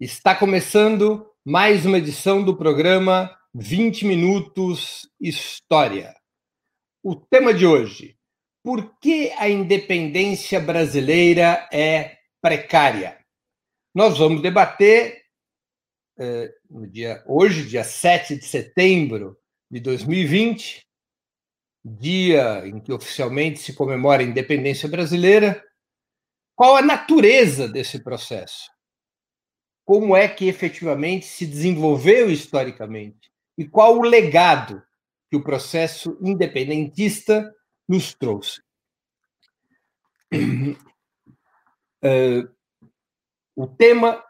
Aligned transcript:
Está 0.00 0.32
começando 0.32 1.28
mais 1.44 1.84
uma 1.84 1.98
edição 1.98 2.44
do 2.44 2.56
programa 2.56 3.36
20 3.52 4.06
Minutos 4.06 5.10
História. 5.20 6.14
O 7.02 7.16
tema 7.16 7.52
de 7.52 7.66
hoje: 7.66 8.16
por 8.62 8.96
que 9.00 9.32
a 9.36 9.48
independência 9.48 10.60
brasileira 10.60 11.68
é 11.72 12.16
precária? 12.40 13.18
Nós 13.92 14.18
vamos 14.18 14.40
debater 14.40 15.20
eh, 16.16 16.54
no 16.70 16.86
dia 16.86 17.24
hoje, 17.26 17.66
dia 17.66 17.82
7 17.82 18.36
de 18.36 18.44
setembro 18.44 19.36
de 19.68 19.80
2020, 19.80 20.86
dia 21.84 22.64
em 22.64 22.78
que 22.78 22.92
oficialmente 22.92 23.58
se 23.58 23.74
comemora 23.74 24.22
a 24.22 24.26
independência 24.26 24.88
brasileira, 24.88 25.60
qual 26.54 26.76
a 26.76 26.82
natureza 26.82 27.66
desse 27.66 27.98
processo? 27.98 28.77
Como 29.88 30.14
é 30.14 30.28
que 30.28 30.46
efetivamente 30.46 31.24
se 31.24 31.46
desenvolveu 31.46 32.30
historicamente 32.30 33.32
e 33.56 33.66
qual 33.66 33.96
o 33.96 34.02
legado 34.02 34.82
que 35.30 35.36
o 35.36 35.42
processo 35.42 36.18
independentista 36.20 37.50
nos 37.88 38.12
trouxe. 38.12 38.60
Uh, 42.04 42.54
o 43.56 43.66
tema, 43.66 44.22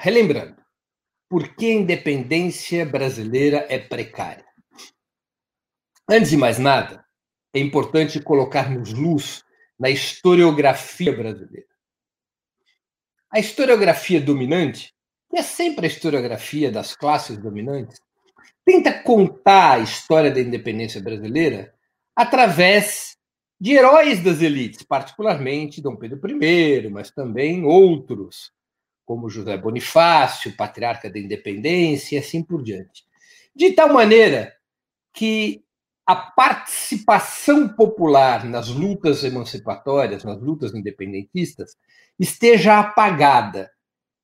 relembrando, 0.00 0.56
por 1.28 1.56
que 1.56 1.66
a 1.66 1.74
independência 1.74 2.86
brasileira 2.86 3.66
é 3.68 3.78
precária? 3.78 4.46
Antes 6.08 6.30
de 6.30 6.38
mais 6.38 6.58
nada, 6.58 7.04
é 7.52 7.58
importante 7.58 8.18
colocarmos 8.18 8.94
luz 8.94 9.44
na 9.78 9.90
historiografia 9.90 11.14
brasileira. 11.14 11.68
A 13.30 13.38
historiografia 13.38 14.18
dominante 14.18 14.92
que 15.32 15.38
é 15.38 15.42
sempre 15.42 15.86
a 15.86 15.88
historiografia 15.88 16.70
das 16.70 16.94
classes 16.94 17.38
dominantes, 17.38 17.98
tenta 18.66 18.92
contar 18.92 19.76
a 19.76 19.78
história 19.78 20.30
da 20.30 20.38
independência 20.38 21.00
brasileira 21.00 21.72
através 22.14 23.16
de 23.58 23.72
heróis 23.72 24.22
das 24.22 24.42
elites, 24.42 24.82
particularmente 24.82 25.80
Dom 25.80 25.96
Pedro 25.96 26.20
I, 26.44 26.86
mas 26.90 27.10
também 27.10 27.64
outros, 27.64 28.52
como 29.06 29.30
José 29.30 29.56
Bonifácio, 29.56 30.54
patriarca 30.54 31.08
da 31.08 31.18
independência, 31.18 32.16
e 32.16 32.18
assim 32.18 32.42
por 32.42 32.62
diante. 32.62 33.02
De 33.56 33.72
tal 33.72 33.90
maneira 33.90 34.54
que 35.14 35.64
a 36.06 36.14
participação 36.14 37.70
popular 37.70 38.44
nas 38.44 38.68
lutas 38.68 39.24
emancipatórias, 39.24 40.24
nas 40.24 40.38
lutas 40.42 40.74
independentistas, 40.74 41.74
esteja 42.20 42.78
apagada 42.78 43.70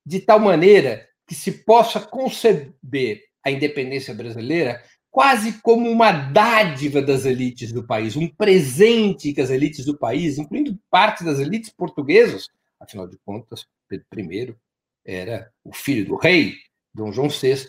de 0.08 0.20
tal 0.20 0.40
maneira 0.40 1.06
que 1.26 1.34
se 1.34 1.52
possa 1.52 2.00
conceber 2.00 3.24
a 3.44 3.50
independência 3.50 4.14
brasileira 4.14 4.82
quase 5.10 5.60
como 5.60 5.90
uma 5.90 6.10
dádiva 6.10 7.02
das 7.02 7.26
elites 7.26 7.72
do 7.72 7.86
país, 7.86 8.16
um 8.16 8.26
presente 8.26 9.32
que 9.32 9.40
as 9.40 9.50
elites 9.50 9.84
do 9.84 9.98
país, 9.98 10.38
incluindo 10.38 10.78
parte 10.90 11.24
das 11.24 11.38
elites 11.38 11.70
portuguesas, 11.70 12.48
afinal 12.80 13.06
de 13.06 13.18
contas, 13.18 13.66
Pedro 13.86 14.06
I 14.18 14.54
era 15.04 15.50
o 15.62 15.74
filho 15.74 16.06
do 16.06 16.16
rei, 16.16 16.54
Dom 16.94 17.12
João 17.12 17.28
VI, 17.28 17.68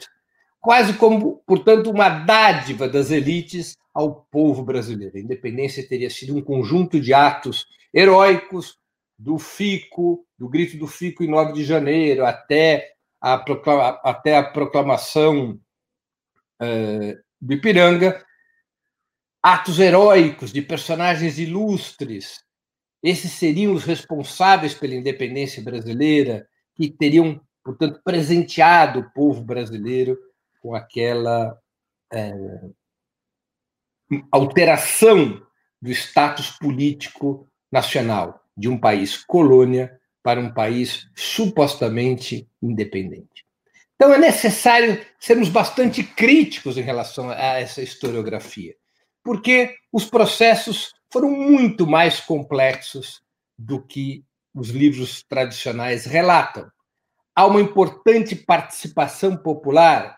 quase 0.62 0.94
como, 0.94 1.42
portanto, 1.46 1.90
uma 1.90 2.10
dádiva 2.10 2.88
das 2.88 3.12
elites 3.12 3.76
ao 3.94 4.28
povo 4.32 4.64
brasileiro. 4.64 5.18
A 5.18 5.22
independência 5.22 5.88
teria 5.88 6.10
sido 6.10 6.38
um 6.38 6.42
conjunto 6.42 7.00
de 7.00 7.14
atos 7.14 7.66
heróicos, 7.94 8.78
do 9.18 9.38
Fico, 9.38 10.26
do 10.40 10.48
grito 10.48 10.78
do 10.78 10.88
Fico 10.88 11.22
em 11.22 11.28
9 11.28 11.52
de 11.52 11.66
janeiro, 11.66 12.26
até 12.26 12.94
a, 13.20 13.38
proclama, 13.38 14.00
até 14.02 14.38
a 14.38 14.44
proclamação 14.44 15.60
uh, 16.62 17.22
do 17.42 17.54
Ipiranga, 17.54 18.26
atos 19.44 19.80
heróicos 19.80 20.54
de 20.54 20.62
personagens 20.62 21.38
ilustres. 21.38 22.42
Esses 23.04 23.34
seriam 23.34 23.74
os 23.74 23.84
responsáveis 23.84 24.74
pela 24.74 24.96
independência 24.96 25.62
brasileira, 25.62 26.48
que 26.74 26.90
teriam, 26.90 27.42
portanto, 27.62 28.02
presenteado 28.02 29.00
o 29.02 29.12
povo 29.12 29.44
brasileiro 29.44 30.18
com 30.62 30.74
aquela 30.74 31.52
uh, 32.14 32.76
alteração 34.32 35.46
do 35.82 35.92
status 35.92 36.52
político 36.52 37.46
nacional 37.70 38.42
de 38.56 38.70
um 38.70 38.78
país 38.78 39.18
colônia 39.26 39.99
para 40.30 40.40
um 40.40 40.54
país 40.54 41.10
supostamente 41.16 42.48
independente. 42.62 43.44
Então 43.96 44.14
é 44.14 44.18
necessário 44.20 45.04
sermos 45.20 45.50
bastante 45.50 46.04
críticos 46.04 46.78
em 46.78 46.84
relação 46.84 47.32
a 47.32 47.58
essa 47.58 47.82
historiografia, 47.82 48.76
porque 49.24 49.76
os 49.92 50.06
processos 50.06 50.94
foram 51.12 51.32
muito 51.32 51.88
mais 51.88 52.20
complexos 52.20 53.24
do 53.58 53.82
que 53.82 54.24
os 54.54 54.70
livros 54.70 55.24
tradicionais 55.24 56.06
relatam. 56.06 56.70
Há 57.36 57.48
uma 57.48 57.60
importante 57.60 58.36
participação 58.36 59.36
popular, 59.36 60.16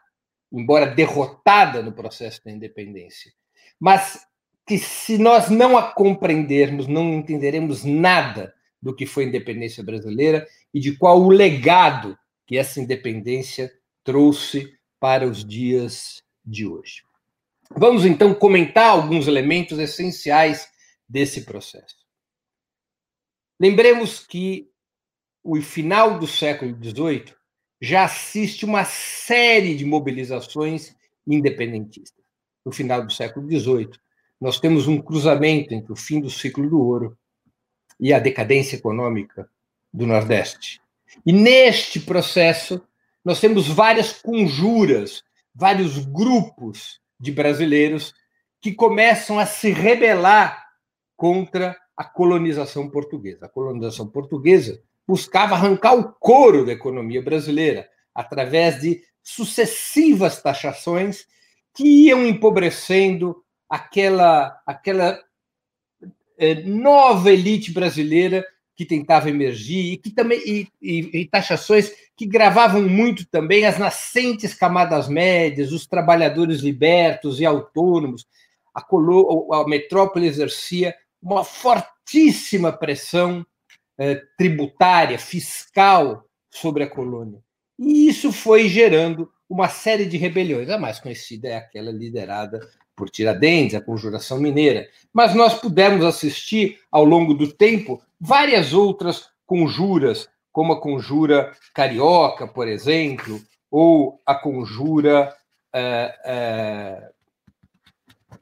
embora 0.51 0.87
derrotada 0.87 1.81
no 1.81 1.93
processo 1.93 2.43
da 2.43 2.51
independência, 2.51 3.31
mas 3.79 4.27
que 4.67 4.77
se 4.77 5.17
nós 5.17 5.49
não 5.49 5.77
a 5.77 5.83
compreendermos, 5.93 6.85
não 6.85 7.13
entenderemos 7.13 7.85
nada 7.85 8.53
do 8.81 8.95
que 8.95 9.05
foi 9.05 9.25
a 9.25 9.27
independência 9.27 9.83
brasileira 9.83 10.47
e 10.73 10.79
de 10.79 10.95
qual 10.97 11.21
o 11.21 11.29
legado 11.29 12.17
que 12.47 12.57
essa 12.57 12.79
independência 12.81 13.71
trouxe 14.03 14.77
para 14.99 15.27
os 15.27 15.45
dias 15.45 16.23
de 16.43 16.67
hoje. 16.67 17.03
Vamos 17.75 18.05
então 18.05 18.33
comentar 18.33 18.89
alguns 18.89 19.27
elementos 19.27 19.79
essenciais 19.79 20.67
desse 21.07 21.45
processo. 21.45 21.95
Lembremos 23.59 24.25
que 24.25 24.69
o 25.43 25.61
final 25.61 26.19
do 26.19 26.27
século 26.27 26.75
XVIII 26.75 27.33
já 27.79 28.03
assiste 28.03 28.65
uma 28.65 28.85
série 28.85 29.75
de 29.75 29.85
mobilizações 29.85 30.95
independentistas. 31.25 32.23
No 32.65 32.71
final 32.71 33.05
do 33.05 33.11
século 33.11 33.47
XVIII, 33.47 33.91
nós 34.39 34.59
temos 34.59 34.87
um 34.87 35.01
cruzamento 35.01 35.73
entre 35.73 35.91
o 35.91 35.95
fim 35.95 36.19
do 36.19 36.29
ciclo 36.29 36.69
do 36.69 36.79
ouro 36.79 37.17
e 38.01 38.11
a 38.11 38.19
decadência 38.19 38.75
econômica 38.75 39.47
do 39.93 40.07
Nordeste. 40.07 40.81
E 41.23 41.31
neste 41.31 41.99
processo, 41.99 42.81
nós 43.23 43.39
temos 43.39 43.67
várias 43.67 44.11
conjuras, 44.11 45.23
vários 45.53 45.99
grupos 45.99 46.99
de 47.19 47.31
brasileiros 47.31 48.13
que 48.59 48.73
começam 48.73 49.37
a 49.37 49.45
se 49.45 49.71
rebelar 49.71 50.65
contra 51.15 51.77
a 51.95 52.03
colonização 52.03 52.89
portuguesa. 52.89 53.45
A 53.45 53.49
colonização 53.49 54.07
portuguesa 54.07 54.81
buscava 55.07 55.53
arrancar 55.53 55.93
o 55.93 56.11
couro 56.13 56.65
da 56.65 56.71
economia 56.71 57.21
brasileira 57.21 57.87
através 58.15 58.81
de 58.81 59.03
sucessivas 59.21 60.41
taxações 60.41 61.27
que 61.73 62.07
iam 62.07 62.25
empobrecendo 62.25 63.43
aquela, 63.69 64.59
aquela 64.65 65.19
é, 66.41 66.55
nova 66.63 67.31
elite 67.31 67.71
brasileira 67.71 68.43
que 68.75 68.83
tentava 68.83 69.29
emergir 69.29 69.93
e 69.93 69.97
que 69.97 70.09
também 70.09 70.39
e, 70.39 70.67
e, 70.81 71.21
e, 71.21 71.27
taxações 71.27 71.93
que 72.17 72.25
gravavam 72.25 72.81
muito 72.81 73.27
também 73.29 73.63
as 73.63 73.77
nascentes 73.77 74.55
camadas 74.55 75.07
médias, 75.07 75.71
os 75.71 75.85
trabalhadores 75.85 76.61
libertos 76.61 77.39
e 77.39 77.45
autônomos. 77.45 78.25
A, 78.73 78.81
colo, 78.81 79.53
a 79.53 79.67
metrópole 79.67 80.25
exercia 80.25 80.95
uma 81.21 81.43
fortíssima 81.43 82.71
pressão 82.71 83.45
eh, 83.99 84.19
tributária, 84.35 85.19
fiscal 85.19 86.25
sobre 86.49 86.83
a 86.83 86.89
colônia. 86.89 87.39
E 87.77 88.07
isso 88.07 88.31
foi 88.31 88.67
gerando 88.67 89.29
uma 89.47 89.69
série 89.69 90.05
de 90.05 90.17
rebeliões. 90.17 90.69
A 90.69 90.79
mais 90.79 90.99
conhecida 90.99 91.49
é 91.49 91.57
aquela 91.57 91.91
liderada 91.91 92.59
por 93.01 93.09
Tiradentes, 93.09 93.73
a 93.73 93.81
Conjuração 93.81 94.39
Mineira. 94.39 94.87
Mas 95.11 95.33
nós 95.33 95.55
pudemos 95.55 96.05
assistir, 96.05 96.77
ao 96.91 97.03
longo 97.03 97.33
do 97.33 97.51
tempo, 97.51 97.99
várias 98.19 98.73
outras 98.73 99.27
conjuras, 99.43 100.29
como 100.51 100.73
a 100.73 100.79
Conjura 100.79 101.51
Carioca, 101.73 102.47
por 102.47 102.67
exemplo, 102.67 103.41
ou 103.71 104.21
a 104.23 104.35
Conjura. 104.35 105.35
Uh, 105.73 107.09
uh, 107.09 108.37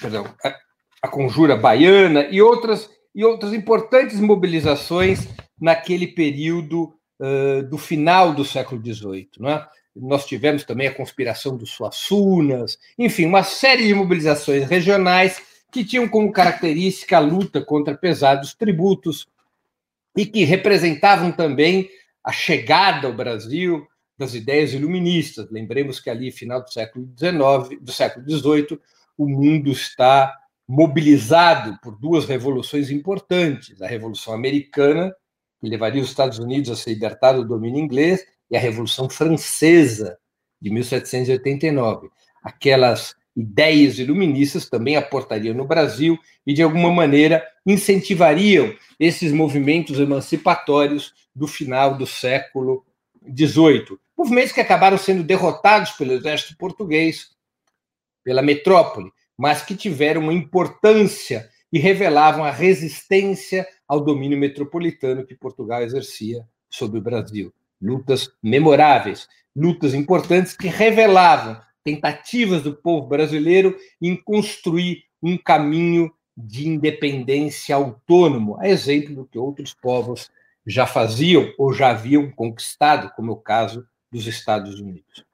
perdão, 0.00 0.24
a, 0.42 0.56
a 1.02 1.08
Conjura 1.08 1.54
Baiana 1.54 2.28
e 2.30 2.40
outras, 2.40 2.88
e 3.14 3.26
outras 3.26 3.52
importantes 3.52 4.18
mobilizações 4.20 5.28
naquele 5.60 6.06
período 6.06 6.94
uh, 7.20 7.62
do 7.68 7.76
final 7.76 8.32
do 8.32 8.42
século 8.42 8.80
XVIII. 8.82 9.28
Não 9.38 9.50
é? 9.50 9.68
Nós 10.00 10.26
tivemos 10.26 10.64
também 10.64 10.86
a 10.86 10.94
conspiração 10.94 11.56
dos 11.56 11.70
Suassunas, 11.70 12.78
enfim, 12.98 13.26
uma 13.26 13.42
série 13.42 13.86
de 13.86 13.94
mobilizações 13.94 14.68
regionais 14.68 15.40
que 15.70 15.84
tinham 15.84 16.08
como 16.08 16.32
característica 16.32 17.16
a 17.16 17.20
luta 17.20 17.60
contra 17.60 17.96
pesados 17.96 18.54
tributos 18.54 19.26
e 20.16 20.24
que 20.24 20.44
representavam 20.44 21.30
também 21.30 21.88
a 22.24 22.32
chegada 22.32 23.06
ao 23.06 23.12
Brasil 23.12 23.86
das 24.16 24.34
ideias 24.34 24.72
iluministas. 24.72 25.50
Lembremos 25.50 26.00
que 26.00 26.10
ali, 26.10 26.32
final 26.32 26.62
do 26.62 26.72
século 26.72 27.08
XIX, 27.16 27.80
do 27.80 27.92
século 27.92 28.28
XVIII, 28.28 28.80
o 29.16 29.28
mundo 29.28 29.70
está 29.70 30.34
mobilizado 30.66 31.78
por 31.82 31.98
duas 31.98 32.24
revoluções 32.24 32.90
importantes: 32.90 33.80
a 33.80 33.86
Revolução 33.86 34.34
Americana, 34.34 35.14
que 35.60 35.68
levaria 35.68 36.02
os 36.02 36.08
Estados 36.08 36.38
Unidos 36.38 36.70
a 36.70 36.76
se 36.76 36.90
libertar 36.90 37.32
do 37.32 37.44
domínio 37.44 37.80
inglês, 37.80 38.24
e 38.50 38.56
a 38.56 38.60
Revolução 38.60 39.08
Francesa, 39.08 40.18
de 40.60 40.70
1789. 40.70 42.08
Aquelas 42.42 43.14
ideias 43.36 43.98
iluministas 43.98 44.68
também 44.68 44.96
aportariam 44.96 45.54
no 45.54 45.64
Brasil 45.64 46.18
e, 46.46 46.52
de 46.52 46.62
alguma 46.62 46.90
maneira, 46.90 47.46
incentivariam 47.64 48.74
esses 48.98 49.32
movimentos 49.32 49.98
emancipatórios 50.00 51.14
do 51.34 51.46
final 51.46 51.96
do 51.96 52.06
século 52.06 52.84
XVIII. 53.24 53.96
Movimentos 54.16 54.52
que 54.52 54.60
acabaram 54.60 54.98
sendo 54.98 55.22
derrotados 55.22 55.92
pelo 55.92 56.12
exército 56.12 56.56
português, 56.58 57.30
pela 58.24 58.42
metrópole, 58.42 59.12
mas 59.36 59.62
que 59.62 59.76
tiveram 59.76 60.22
uma 60.22 60.32
importância 60.32 61.48
e 61.72 61.78
revelavam 61.78 62.44
a 62.44 62.50
resistência 62.50 63.66
ao 63.86 64.00
domínio 64.00 64.36
metropolitano 64.36 65.24
que 65.24 65.36
Portugal 65.36 65.82
exercia 65.82 66.44
sobre 66.68 66.98
o 66.98 67.02
Brasil. 67.02 67.52
Lutas 67.80 68.30
memoráveis, 68.42 69.28
lutas 69.54 69.94
importantes 69.94 70.56
que 70.56 70.68
revelavam 70.68 71.60
tentativas 71.84 72.62
do 72.62 72.74
povo 72.74 73.06
brasileiro 73.06 73.76
em 74.00 74.16
construir 74.16 75.04
um 75.22 75.36
caminho 75.36 76.12
de 76.36 76.68
independência 76.68 77.74
autônomo, 77.74 78.56
a 78.60 78.68
exemplo 78.68 79.14
do 79.14 79.26
que 79.26 79.38
outros 79.38 79.74
povos 79.74 80.30
já 80.66 80.86
faziam 80.86 81.52
ou 81.58 81.72
já 81.72 81.90
haviam 81.90 82.30
conquistado, 82.30 83.10
como 83.16 83.32
é 83.32 83.34
o 83.34 83.38
caso 83.38 83.86
dos 84.12 84.26
Estados 84.26 84.78
Unidos. 84.78 85.24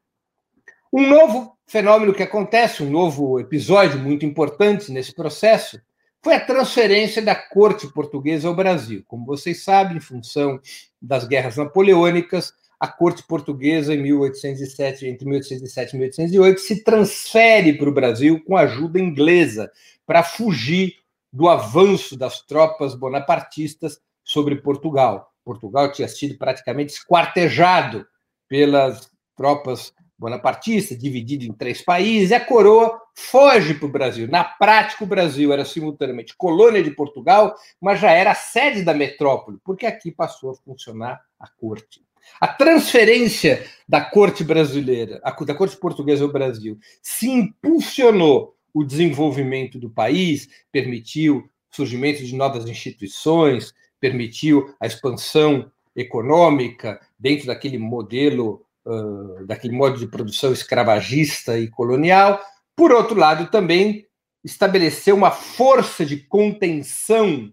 Um 0.93 1.09
novo 1.09 1.59
fenômeno 1.67 2.15
que 2.15 2.23
acontece, 2.23 2.83
um 2.83 2.91
novo 2.91 3.41
episódio 3.41 3.99
muito 3.99 4.25
importante 4.25 4.93
nesse 4.93 5.13
processo, 5.13 5.81
foi 6.25 6.35
a 6.35 6.41
transferência 6.41 7.21
da 7.21 7.35
corte 7.35 7.87
portuguesa 7.87 8.49
ao 8.49 8.57
Brasil. 8.57 9.05
Como 9.07 9.27
vocês 9.27 9.63
sabem, 9.63 9.99
em 9.99 10.01
função 10.01 10.59
das 11.01 11.29
guerras 11.29 11.59
napoleônicas, 11.59 12.51
a 12.81 12.89
corte 12.89 13.23
portuguesa, 13.23 13.95
em 13.95 14.03
1807, 14.03 15.07
entre 15.07 15.29
1807 15.29 15.91
e 15.91 15.99
1808, 15.99 16.61
se 16.61 16.83
transfere 16.83 17.75
para 17.75 17.91
o 17.91 17.95
Brasil 17.95 18.43
com 18.43 18.57
ajuda 18.57 18.99
inglesa 18.99 19.71
para 20.07 20.23
fugir 20.23 20.95
do 21.31 21.47
avanço 21.47 22.17
das 22.17 22.41
tropas 22.41 22.95
bonapartistas 22.95 24.01
sobre 24.25 24.57
Portugal. 24.57 25.31
Portugal 25.45 25.93
tinha 25.93 26.09
sido 26.09 26.39
praticamente 26.39 26.95
esquartejado 26.95 28.07
pelas 28.49 29.11
tropas 29.37 29.93
bonapartistas, 30.19 30.99
dividido 30.99 31.45
em 31.45 31.53
três 31.53 31.83
países, 31.83 32.31
e 32.31 32.35
a 32.35 32.41
coroa 32.41 32.99
foge 33.15 33.75
para 33.75 33.87
o 33.87 33.93
Brasil. 33.93 34.29
Na 34.29 34.43
prática, 34.43 35.05
o 35.05 35.07
Brasil 35.07 35.53
era 35.53 35.65
simultaneamente 35.65 36.37
colônia 36.37 36.83
de 36.83 36.91
Portugal, 36.91 37.55
mas 37.81 38.01
já 38.01 38.11
era 38.11 38.35
sede 38.35 38.83
da 38.83 38.93
metrópole, 38.93 39.59
porque 39.65 39.87
aqui 39.87 40.11
passou 40.11 40.51
a 40.51 40.55
funcionar 40.57 41.21
a 41.39 41.49
corte. 41.49 42.03
A 42.41 42.49
transferência 42.49 43.65
da 43.89 44.01
corte 44.01 44.43
brasileira, 44.43 45.21
da 45.47 45.55
corte 45.55 45.77
portuguesa 45.77 46.25
ao 46.25 46.33
Brasil, 46.33 46.79
se 47.03 47.29
impulsionou 47.29 48.55
o 48.73 48.83
desenvolvimento 48.83 49.79
do 49.79 49.89
país, 49.89 50.49
permitiu 50.73 51.37
o 51.37 51.77
surgimento 51.77 52.25
de 52.25 52.35
novas 52.35 52.67
instituições, 52.67 53.73
permitiu 54.01 54.75
a 54.81 54.87
expansão 54.87 55.71
econômica 55.95 57.01
dentro 57.19 57.47
daquele 57.47 57.79
modelo, 57.79 58.67
uh, 58.85 59.47
daquele 59.47 59.75
modo 59.75 59.99
de 59.99 60.09
produção 60.09 60.53
escravagista 60.53 61.57
e 61.59 61.69
colonial. 61.69 62.41
Por 62.77 62.93
outro 62.93 63.19
lado, 63.19 63.51
também 63.51 64.07
estabeleceu 64.45 65.17
uma 65.17 65.31
força 65.31 66.05
de 66.05 66.19
contenção 66.19 67.53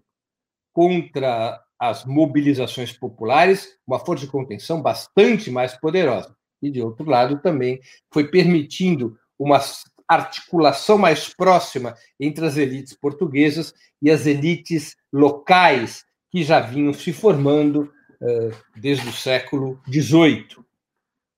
contra 0.72 1.60
as 1.78 2.04
mobilizações 2.04 2.92
populares, 2.92 3.76
uma 3.86 3.98
força 3.98 4.24
de 4.24 4.30
contenção 4.30 4.80
bastante 4.80 5.50
mais 5.50 5.74
poderosa. 5.74 6.34
E, 6.62 6.70
de 6.70 6.80
outro 6.80 7.08
lado, 7.08 7.40
também 7.40 7.80
foi 8.12 8.28
permitindo 8.28 9.18
uma 9.38 9.60
articulação 10.06 10.98
mais 10.98 11.32
próxima 11.34 11.96
entre 12.20 12.46
as 12.46 12.56
elites 12.56 12.94
portuguesas 12.94 13.74
e 14.00 14.10
as 14.10 14.26
elites 14.26 14.96
locais 15.12 16.04
que 16.30 16.42
já 16.44 16.60
vinham 16.60 16.92
se 16.92 17.12
formando 17.12 17.92
uh, 18.20 18.56
desde 18.76 19.08
o 19.08 19.12
século 19.12 19.80
XVIII. 19.88 20.46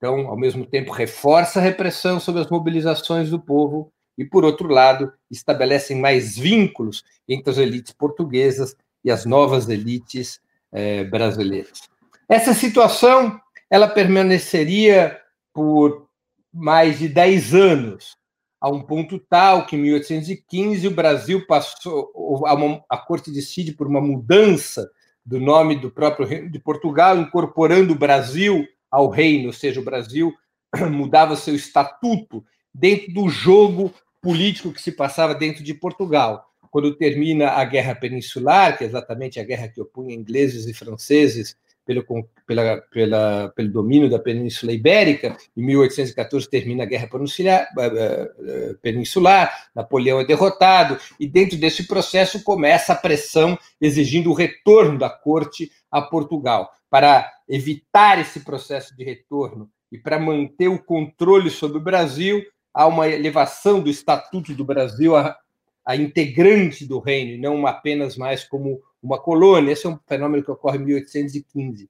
Então, 0.05 0.29
ao 0.29 0.37
mesmo 0.37 0.67
tempo, 0.67 0.93
reforça 0.93 1.59
a 1.59 1.63
repressão 1.63 2.21
sobre 2.21 2.43
as 2.43 2.51
mobilizações 2.51 3.31
do 3.31 3.41
povo 3.41 3.91
e, 4.19 4.23
por 4.23 4.45
outro 4.45 4.69
lado, 4.69 5.11
estabelecem 5.31 5.99
mais 5.99 6.37
vínculos 6.37 7.03
entre 7.27 7.51
as 7.51 7.57
elites 7.57 7.95
portuguesas 7.95 8.77
e 9.03 9.11
as 9.11 9.25
novas 9.25 9.67
elites 9.67 10.43
eh, 10.71 11.05
brasileiras. 11.05 11.89
Essa 12.29 12.53
situação 12.53 13.41
ela 13.71 13.89
permaneceria 13.89 15.19
por 15.55 16.07
mais 16.53 16.99
de 16.99 17.09
10 17.09 17.55
anos, 17.55 18.19
a 18.61 18.69
um 18.69 18.83
ponto 18.83 19.19
tal 19.19 19.65
que 19.65 19.75
em 19.75 19.81
1815 19.81 20.87
o 20.87 20.95
Brasil 20.95 21.47
passou, 21.47 22.45
a, 22.45 22.53
uma, 22.53 22.85
a 22.91 22.99
corte 22.99 23.31
decide 23.31 23.73
por 23.73 23.87
uma 23.87 24.03
mudança 24.03 24.87
do 25.25 25.41
nome 25.41 25.77
do 25.77 25.91
próprio 25.91 26.27
reino 26.27 26.51
de 26.51 26.59
Portugal, 26.59 27.17
incorporando 27.17 27.95
o 27.95 27.99
Brasil 27.99 28.69
ao 28.95 29.09
reino, 29.09 29.49
ou 29.49 29.53
seja, 29.53 29.81
o 29.81 29.85
Brasil 29.85 30.33
mudava 30.89 31.35
seu 31.35 31.55
estatuto 31.55 32.45
dentro 32.73 33.13
do 33.13 33.29
jogo 33.29 33.93
político 34.23 34.73
que 34.73 34.81
se 34.81 34.93
passava 34.93 35.35
dentro 35.35 35.65
de 35.65 35.75
Portugal. 35.75 36.49
Quando 36.71 36.95
termina 36.95 37.51
a 37.51 37.65
Guerra 37.65 37.97
Peninsular, 37.97 38.79
que 38.79 38.85
é 38.85 38.87
exatamente 38.87 39.41
a 39.41 39.45
guerra 39.45 39.69
que 39.69 39.81
opunha 39.81 40.15
ingleses 40.15 40.67
e 40.67 40.73
franceses 40.73 41.57
pelo, 41.85 42.05
pela, 42.47 42.81
pela, 42.91 43.53
pelo 43.55 43.71
domínio 43.71 44.09
da 44.09 44.19
Península 44.19 44.73
Ibérica, 44.73 45.37
em 45.57 45.63
1814 45.63 46.49
termina 46.49 46.83
a 46.83 46.87
Guerra 46.87 47.09
Peninsular, 47.09 47.69
eh, 47.79 47.87
eh, 47.87 48.33
eh, 48.47 48.75
Peninsular, 48.81 49.69
Napoleão 49.75 50.21
é 50.21 50.25
derrotado, 50.25 50.99
e 51.21 51.27
dentro 51.27 51.59
desse 51.59 51.87
processo 51.87 52.43
começa 52.43 52.93
a 52.93 52.97
pressão 52.97 53.59
exigindo 53.81 54.31
o 54.31 54.35
retorno 54.35 54.99
da 54.99 55.11
corte 55.11 55.71
a 55.91 56.01
Portugal. 56.01 56.71
Para 56.89 57.31
evitar 57.49 58.19
esse 58.21 58.41
processo 58.41 58.97
de 58.97 59.05
retorno 59.05 59.69
e 59.93 59.99
para 59.99 60.19
manter 60.19 60.69
o 60.69 60.83
controle 60.83 61.51
sobre 61.51 61.79
o 61.79 61.83
Brasil, 61.83 62.43
há 62.73 62.87
uma 62.87 63.09
elevação 63.09 63.81
do 63.81 63.91
Estatuto 63.91 64.55
do 64.55 64.65
Brasil 64.65 65.15
a, 65.15 65.37
a 65.85 65.97
integrante 65.97 66.87
do 66.87 66.99
reino, 66.99 67.33
e 67.33 67.39
não 67.39 67.67
apenas 67.67 68.17
mais 68.17 68.43
como 68.43 68.81
uma 69.05 69.19
colônia. 69.19 69.73
Esse 69.73 69.87
é 69.87 69.91
um 69.91 69.99
fenômeno 70.07 70.43
que 70.43 70.51
ocorre 70.51 70.79
em 70.79 70.85
1815. 70.85 71.89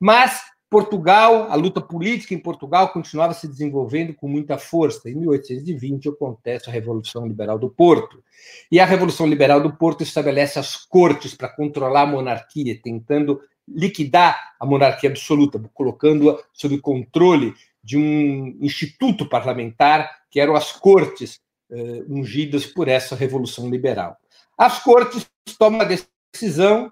Mas 0.00 0.42
Portugal, 0.70 1.46
a 1.50 1.54
luta 1.54 1.80
política 1.80 2.34
em 2.34 2.38
Portugal 2.38 2.88
continuava 2.88 3.32
se 3.32 3.46
desenvolvendo 3.46 4.12
com 4.12 4.26
muita 4.26 4.58
força. 4.58 5.08
Em 5.08 5.14
1820 5.14 6.08
acontece 6.08 6.68
a 6.68 6.72
Revolução 6.72 7.28
Liberal 7.28 7.58
do 7.58 7.70
Porto. 7.70 8.20
E 8.72 8.80
a 8.80 8.84
Revolução 8.84 9.26
Liberal 9.26 9.60
do 9.60 9.76
Porto 9.76 10.02
estabelece 10.02 10.58
as 10.58 10.74
cortes 10.74 11.34
para 11.34 11.48
controlar 11.48 12.02
a 12.02 12.06
monarquia, 12.06 12.76
tentando 12.82 13.40
liquidar 13.68 14.54
a 14.58 14.66
monarquia 14.66 15.10
absoluta, 15.10 15.62
colocando-a 15.72 16.42
sob 16.52 16.76
controle 16.78 17.54
de 17.82 17.96
um 17.96 18.56
instituto 18.60 19.28
parlamentar, 19.28 20.10
que 20.30 20.40
eram 20.40 20.56
as 20.56 20.72
cortes 20.72 21.38
uh, 21.70 22.12
ungidas 22.12 22.66
por 22.66 22.88
essa 22.88 23.14
revolução 23.14 23.70
liberal. 23.70 24.16
As 24.58 24.82
cortes 24.82 25.24
tomam 25.58 25.82
a 25.82 25.84
decisão 25.84 26.13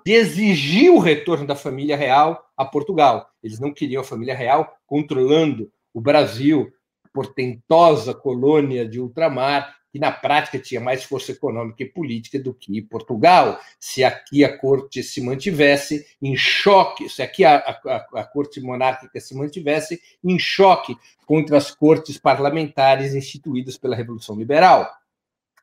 de 0.05 0.13
exigir 0.13 0.91
o 0.91 0.99
retorno 0.99 1.47
da 1.47 1.55
família 1.55 1.97
real 1.97 2.45
a 2.57 2.65
Portugal. 2.65 3.29
Eles 3.43 3.59
não 3.59 3.73
queriam 3.73 4.03
a 4.03 4.05
família 4.05 4.35
real 4.35 4.77
controlando 4.87 5.71
o 5.93 6.01
Brasil, 6.01 6.73
portentosa 7.13 8.15
colônia 8.15 8.89
de 8.89 9.01
ultramar, 9.01 9.77
que 9.93 9.99
na 9.99 10.11
prática 10.11 10.59
tinha 10.59 10.81
mais 10.81 11.05
força 11.05 11.33
econômica 11.33 11.83
e 11.83 11.87
política 11.87 12.39
do 12.39 12.55
que 12.55 12.81
Portugal. 12.81 13.61
Se 13.79 14.03
aqui 14.03 14.43
a 14.43 14.57
corte 14.57 15.03
se 15.03 15.21
mantivesse 15.21 16.07
em 16.21 16.35
choque, 16.35 17.11
se 17.11 17.21
aqui 17.21 17.45
a, 17.45 17.57
a, 17.57 18.21
a 18.21 18.25
corte 18.25 18.59
monárquica 18.59 19.21
se 19.21 19.35
mantivesse 19.37 20.01
em 20.25 20.39
choque 20.39 20.97
contra 21.27 21.59
as 21.59 21.71
cortes 21.71 22.17
parlamentares 22.17 23.15
instituídas 23.15 23.77
pela 23.77 23.95
Revolução 23.95 24.35
Liberal. 24.35 24.91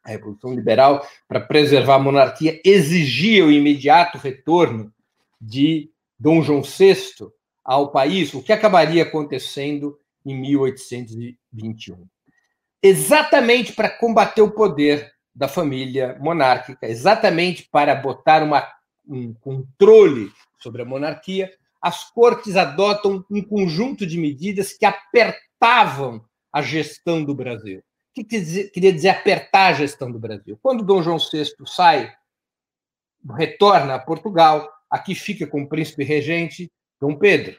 A 0.09 0.13
Revolução 0.13 0.53
Liberal, 0.53 1.05
para 1.27 1.39
preservar 1.39 1.95
a 1.95 1.99
monarquia, 1.99 2.59
exigia 2.65 3.45
o 3.45 3.51
imediato 3.51 4.17
retorno 4.17 4.93
de 5.39 5.89
Dom 6.17 6.41
João 6.41 6.61
VI 6.61 6.95
ao 7.63 7.91
país, 7.91 8.33
o 8.33 8.43
que 8.43 8.51
acabaria 8.51 9.03
acontecendo 9.03 9.97
em 10.25 10.35
1821 10.35 12.07
exatamente 12.81 13.73
para 13.73 13.89
combater 13.89 14.41
o 14.41 14.51
poder 14.51 15.11
da 15.35 15.47
família 15.47 16.17
monárquica, 16.19 16.87
exatamente 16.87 17.67
para 17.71 17.95
botar 17.95 18.43
uma, 18.43 18.67
um 19.07 19.33
controle 19.33 20.31
sobre 20.57 20.81
a 20.81 20.85
monarquia, 20.85 21.51
as 21.81 22.09
cortes 22.11 22.57
adotam 22.57 23.23
um 23.29 23.41
conjunto 23.41 24.05
de 24.05 24.17
medidas 24.17 24.73
que 24.73 24.85
apertavam 24.85 26.21
a 26.51 26.61
gestão 26.61 27.23
do 27.23 27.33
Brasil. 27.33 27.81
Que 28.23 28.69
queria 28.69 28.93
dizer 28.93 29.09
apertar 29.09 29.67
a 29.67 29.73
gestão 29.73 30.11
do 30.11 30.19
Brasil? 30.19 30.57
Quando 30.61 30.83
Dom 30.83 31.01
João 31.01 31.17
VI 31.17 31.45
sai, 31.65 32.11
retorna 33.38 33.95
a 33.95 33.99
Portugal, 33.99 34.69
aqui 34.89 35.15
fica 35.15 35.45
com 35.47 35.61
o 35.61 35.69
príncipe 35.69 36.03
regente 36.03 36.71
Dom 36.99 37.15
Pedro. 37.15 37.55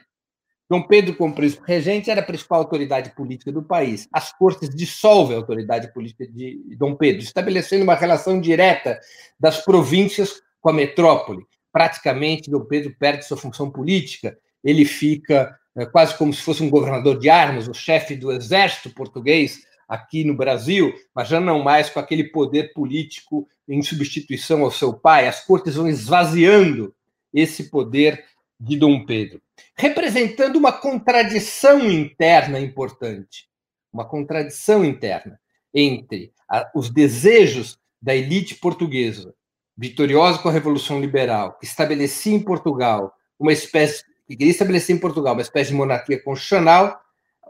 Dom 0.69 0.83
Pedro, 0.83 1.15
como 1.17 1.35
príncipe 1.35 1.63
regente, 1.67 2.09
era 2.09 2.21
a 2.21 2.25
principal 2.25 2.59
autoridade 2.59 3.13
política 3.13 3.51
do 3.51 3.61
país. 3.61 4.07
As 4.09 4.31
cortes 4.31 4.69
dissolvem 4.69 5.35
a 5.35 5.39
autoridade 5.39 5.91
política 5.93 6.25
de 6.25 6.63
Dom 6.77 6.95
Pedro, 6.95 7.21
estabelecendo 7.21 7.83
uma 7.83 7.95
relação 7.95 8.39
direta 8.39 8.97
das 9.37 9.65
províncias 9.65 10.41
com 10.61 10.69
a 10.69 10.73
metrópole. 10.73 11.45
Praticamente, 11.73 12.49
Dom 12.49 12.63
Pedro 12.63 12.95
perde 12.97 13.25
sua 13.25 13.35
função 13.35 13.69
política, 13.69 14.37
ele 14.63 14.85
fica 14.85 15.53
é, 15.75 15.85
quase 15.85 16.17
como 16.17 16.33
se 16.33 16.41
fosse 16.41 16.63
um 16.63 16.69
governador 16.69 17.19
de 17.19 17.29
armas, 17.29 17.67
o 17.67 17.73
chefe 17.73 18.15
do 18.15 18.31
exército 18.31 18.91
português 18.91 19.63
aqui 19.91 20.23
no 20.23 20.33
Brasil, 20.33 20.93
mas 21.13 21.27
já 21.27 21.41
não 21.41 21.61
mais 21.61 21.89
com 21.89 21.99
aquele 21.99 22.23
poder 22.23 22.71
político 22.71 23.45
em 23.67 23.81
substituição 23.81 24.63
ao 24.63 24.71
seu 24.71 24.93
pai. 24.93 25.27
As 25.27 25.43
cortes 25.43 25.75
vão 25.75 25.89
esvaziando 25.89 26.95
esse 27.33 27.69
poder 27.69 28.23
de 28.57 28.77
Dom 28.77 29.05
Pedro, 29.05 29.41
representando 29.75 30.55
uma 30.55 30.71
contradição 30.71 31.91
interna 31.91 32.57
importante, 32.57 33.49
uma 33.91 34.05
contradição 34.05 34.85
interna 34.85 35.37
entre 35.73 36.31
a, 36.47 36.71
os 36.73 36.89
desejos 36.89 37.77
da 38.01 38.15
elite 38.15 38.55
portuguesa, 38.55 39.35
vitoriosa 39.75 40.39
com 40.39 40.47
a 40.47 40.53
Revolução 40.53 41.01
Liberal, 41.01 41.57
que 41.57 41.65
estabelecia 41.65 42.33
em 42.33 42.39
Portugal 42.39 43.13
uma 43.37 43.51
espécie, 43.51 44.05
que 44.25 44.37
queria 44.37 44.51
estabelecer 44.51 44.95
em 44.95 44.99
Portugal 44.99 45.33
uma 45.33 45.41
espécie 45.41 45.71
de 45.71 45.75
monarquia 45.75 46.21
constitucional, 46.23 46.97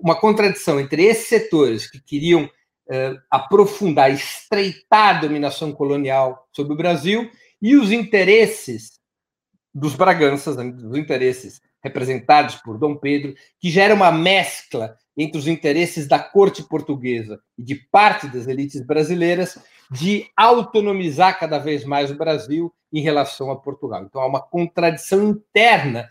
uma 0.01 0.19
contradição 0.19 0.79
entre 0.79 1.03
esses 1.03 1.27
setores 1.27 1.89
que 1.89 2.01
queriam 2.01 2.49
eh, 2.89 3.15
aprofundar, 3.29 4.11
estreitar 4.11 5.17
a 5.17 5.19
dominação 5.21 5.71
colonial 5.71 6.47
sobre 6.51 6.73
o 6.73 6.77
Brasil 6.77 7.29
e 7.61 7.75
os 7.75 7.91
interesses 7.91 8.99
dos 9.73 9.95
Braganças, 9.95 10.57
né, 10.57 10.69
dos 10.71 10.97
interesses 10.97 11.61
representados 11.83 12.55
por 12.55 12.77
Dom 12.77 12.95
Pedro, 12.95 13.33
que 13.59 13.69
gera 13.69 13.93
uma 13.93 14.11
mescla 14.11 14.97
entre 15.15 15.37
os 15.37 15.47
interesses 15.47 16.07
da 16.07 16.19
corte 16.19 16.63
portuguesa 16.63 17.39
e 17.57 17.63
de 17.63 17.75
parte 17.75 18.27
das 18.27 18.47
elites 18.47 18.85
brasileiras 18.85 19.57
de 19.89 20.29
autonomizar 20.37 21.39
cada 21.39 21.59
vez 21.59 21.83
mais 21.83 22.09
o 22.09 22.15
Brasil 22.15 22.73
em 22.93 23.01
relação 23.01 23.51
a 23.51 23.55
Portugal. 23.55 24.03
Então 24.03 24.21
há 24.21 24.25
uma 24.25 24.41
contradição 24.41 25.23
interna 25.23 26.09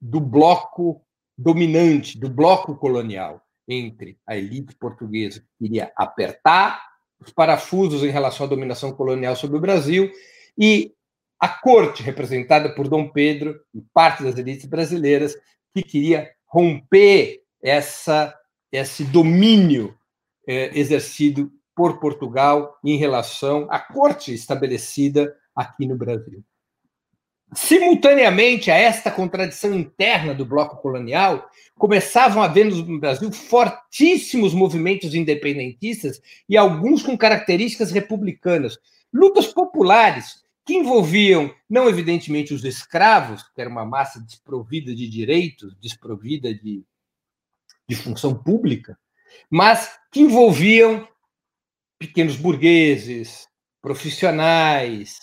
do 0.00 0.20
bloco 0.20 1.02
dominante, 1.36 2.18
do 2.18 2.28
bloco 2.28 2.76
colonial, 2.76 3.42
entre 3.68 4.18
a 4.26 4.36
elite 4.36 4.74
portuguesa 4.76 5.40
que 5.40 5.64
queria 5.64 5.92
apertar 5.96 6.80
os 7.20 7.32
parafusos 7.32 8.02
em 8.02 8.10
relação 8.10 8.46
à 8.46 8.48
dominação 8.48 8.92
colonial 8.92 9.34
sobre 9.34 9.56
o 9.56 9.60
Brasil 9.60 10.10
e 10.56 10.94
a 11.38 11.48
corte, 11.48 12.02
representada 12.02 12.74
por 12.74 12.88
Dom 12.88 13.10
Pedro 13.10 13.60
e 13.74 13.82
parte 13.92 14.22
das 14.22 14.38
elites 14.38 14.66
brasileiras, 14.66 15.36
que 15.74 15.82
queria 15.82 16.30
romper 16.46 17.42
essa, 17.62 18.34
esse 18.72 19.04
domínio 19.04 19.96
é, 20.46 20.78
exercido 20.78 21.52
por 21.74 21.98
Portugal 22.00 22.78
em 22.82 22.96
relação 22.96 23.66
à 23.70 23.78
corte 23.78 24.32
estabelecida 24.32 25.36
aqui 25.54 25.86
no 25.86 25.96
Brasil. 25.96 26.42
Simultaneamente 27.54 28.70
a 28.70 28.76
esta 28.76 29.10
contradição 29.10 29.72
interna 29.72 30.34
do 30.34 30.44
bloco 30.44 30.76
colonial, 30.82 31.48
começavam 31.78 32.42
a 32.42 32.46
haver 32.46 32.66
no 32.66 32.98
Brasil 32.98 33.30
fortíssimos 33.30 34.52
movimentos 34.52 35.14
independentistas 35.14 36.20
e 36.48 36.56
alguns 36.56 37.02
com 37.02 37.16
características 37.16 37.90
republicanas, 37.90 38.78
lutas 39.12 39.46
populares 39.46 40.44
que 40.64 40.74
envolviam, 40.74 41.54
não 41.70 41.88
evidentemente, 41.88 42.52
os 42.52 42.64
escravos, 42.64 43.44
que 43.54 43.60
era 43.60 43.70
uma 43.70 43.84
massa 43.84 44.20
desprovida 44.20 44.92
de 44.94 45.08
direitos, 45.08 45.76
desprovida 45.80 46.52
de, 46.52 46.82
de 47.88 47.94
função 47.94 48.34
pública, 48.34 48.98
mas 49.48 49.96
que 50.10 50.20
envolviam 50.20 51.06
pequenos 51.98 52.34
burgueses, 52.36 53.46
profissionais, 53.80 55.20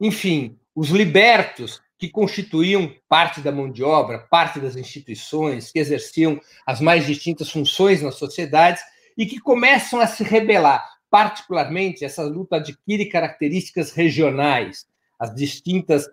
enfim, 0.00 0.58
os 0.74 0.90
libertos 0.90 1.80
que 1.98 2.08
constituíam 2.08 2.94
parte 3.08 3.40
da 3.40 3.52
mão 3.52 3.70
de 3.70 3.82
obra, 3.84 4.26
parte 4.30 4.58
das 4.58 4.76
instituições, 4.76 5.70
que 5.70 5.78
exerciam 5.78 6.40
as 6.66 6.80
mais 6.80 7.06
distintas 7.06 7.50
funções 7.50 8.00
nas 8.02 8.14
sociedades 8.14 8.82
e 9.16 9.26
que 9.26 9.38
começam 9.38 10.00
a 10.00 10.06
se 10.06 10.24
rebelar 10.24 10.82
particularmente, 11.10 12.04
essa 12.04 12.22
luta 12.22 12.56
adquire 12.56 13.06
características 13.06 13.90
regionais. 13.90 14.86
As 15.18 15.34
distintas, 15.34 16.06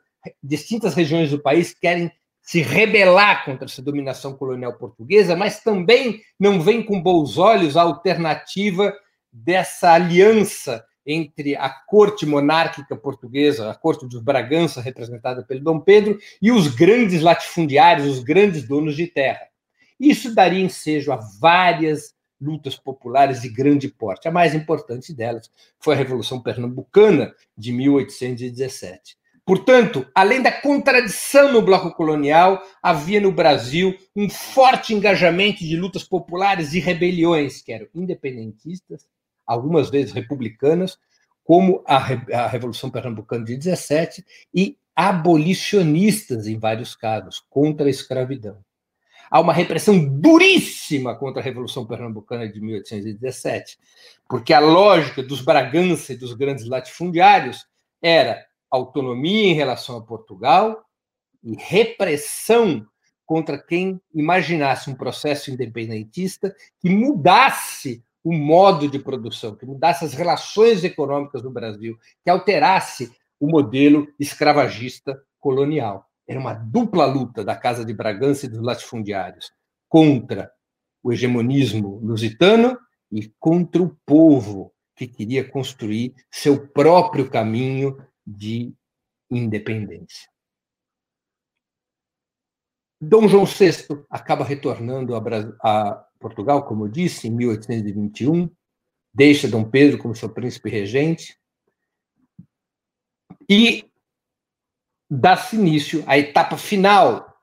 distintas 0.43 0.95
regiões 0.95 1.29
do 1.29 1.39
país 1.39 1.73
querem 1.73 2.11
se 2.41 2.61
rebelar 2.61 3.45
contra 3.45 3.65
essa 3.65 3.81
dominação 3.81 4.33
colonial 4.33 4.73
portuguesa, 4.73 5.35
mas 5.35 5.61
também 5.61 6.21
não 6.39 6.59
vem 6.59 6.81
com 6.81 7.01
bons 7.01 7.37
olhos 7.37 7.77
a 7.77 7.83
alternativa 7.83 8.93
dessa 9.31 9.91
aliança 9.93 10.83
entre 11.07 11.55
a 11.55 11.69
corte 11.69 12.25
monárquica 12.25 12.93
portuguesa, 12.97 13.71
a 13.71 13.73
corte 13.73 14.05
dos 14.05 14.21
Bragança, 14.21 14.81
representada 14.81 15.41
pelo 15.41 15.61
Dom 15.61 15.79
Pedro, 15.79 16.19
e 16.41 16.51
os 16.51 16.67
grandes 16.67 17.21
latifundiários, 17.21 18.05
os 18.05 18.19
grandes 18.19 18.67
donos 18.67 18.93
de 18.95 19.07
terra. 19.07 19.47
Isso 19.97 20.35
daria 20.35 20.63
ensejo 20.63 21.13
a 21.13 21.19
várias 21.39 22.13
lutas 22.39 22.75
populares 22.75 23.41
de 23.41 23.49
grande 23.49 23.87
porte. 23.87 24.27
A 24.27 24.31
mais 24.31 24.53
importante 24.53 25.13
delas 25.13 25.49
foi 25.79 25.95
a 25.95 25.97
Revolução 25.97 26.41
Pernambucana 26.41 27.33
de 27.57 27.71
1817. 27.71 29.17
Portanto, 29.45 30.05
além 30.13 30.41
da 30.41 30.51
contradição 30.51 31.53
no 31.53 31.61
bloco 31.61 31.91
colonial, 31.91 32.61
havia 32.83 33.21
no 33.21 33.31
Brasil 33.31 33.97
um 34.13 34.29
forte 34.29 34.93
engajamento 34.93 35.59
de 35.59 35.77
lutas 35.77 36.03
populares 36.03 36.73
e 36.73 36.79
rebeliões, 36.79 37.61
que 37.61 37.71
eram 37.71 37.87
independentistas, 37.95 39.07
algumas 39.47 39.89
vezes 39.89 40.13
republicanas, 40.13 40.99
como 41.43 41.81
a, 41.87 41.95
a 41.95 42.47
Revolução 42.47 42.89
Pernambucana 42.89 43.45
de 43.45 43.55
17, 43.55 44.23
e 44.53 44.77
abolicionistas 44.95 46.45
em 46.45 46.59
vários 46.59 46.95
casos, 46.95 47.43
contra 47.49 47.87
a 47.87 47.89
escravidão. 47.89 48.57
Há 49.29 49.39
uma 49.39 49.53
repressão 49.53 49.97
duríssima 49.99 51.15
contra 51.15 51.41
a 51.41 51.43
Revolução 51.43 51.85
Pernambucana 51.85 52.47
de 52.47 52.59
1817, 52.61 53.77
porque 54.27 54.53
a 54.53 54.59
lógica 54.59 55.21
dos 55.21 55.41
Bragança 55.41 56.13
e 56.13 56.17
dos 56.17 56.33
grandes 56.33 56.65
latifundiários 56.65 57.65
era 58.01 58.45
autonomia 58.69 59.49
em 59.49 59.53
relação 59.53 59.97
a 59.97 60.01
Portugal 60.01 60.83
e 61.43 61.55
repressão 61.55 62.85
contra 63.25 63.57
quem 63.57 64.01
imaginasse 64.13 64.89
um 64.89 64.95
processo 64.95 65.51
independentista 65.51 66.55
que 66.79 66.89
mudasse 66.89 68.03
o 68.27 68.33
modo 68.33 68.89
de 68.89 68.99
produção, 68.99 69.55
que 69.55 69.65
mudasse 69.65 70.03
as 70.03 70.13
relações 70.13 70.83
econômicas 70.83 71.41
do 71.41 71.49
Brasil, 71.49 71.97
que 72.21 72.29
alterasse 72.29 73.09
o 73.39 73.47
modelo 73.47 74.05
escravagista 74.19 75.17
colonial. 75.39 76.05
Era 76.27 76.37
uma 76.37 76.53
dupla 76.53 77.05
luta 77.05 77.41
da 77.41 77.55
Casa 77.55 77.85
de 77.85 77.93
Bragança 77.93 78.45
e 78.45 78.49
dos 78.49 78.59
latifundiários 78.59 79.49
contra 79.87 80.51
o 81.01 81.13
hegemonismo 81.13 82.01
lusitano 82.03 82.77
e 83.09 83.31
contra 83.39 83.81
o 83.81 83.97
povo 84.05 84.73
que 84.93 85.07
queria 85.07 85.49
construir 85.49 86.13
seu 86.29 86.67
próprio 86.67 87.29
caminho 87.29 87.97
de 88.25 88.73
independência. 89.31 90.27
Dom 92.99 93.25
João 93.29 93.45
VI 93.45 94.03
acaba 94.09 94.43
retornando 94.43 95.15
Portugal, 96.19 96.63
como 96.65 96.85
eu 96.85 96.89
disse, 96.89 97.27
em 97.27 97.31
1821, 97.31 98.49
deixa 99.13 99.47
Dom 99.47 99.63
Pedro 99.63 99.97
como 99.97 100.15
seu 100.15 100.29
príncipe 100.29 100.69
regente, 100.69 101.37
e 103.49 103.85
dá-se 105.09 105.55
início 105.55 106.03
à 106.05 106.17
etapa 106.17 106.57
final 106.57 107.37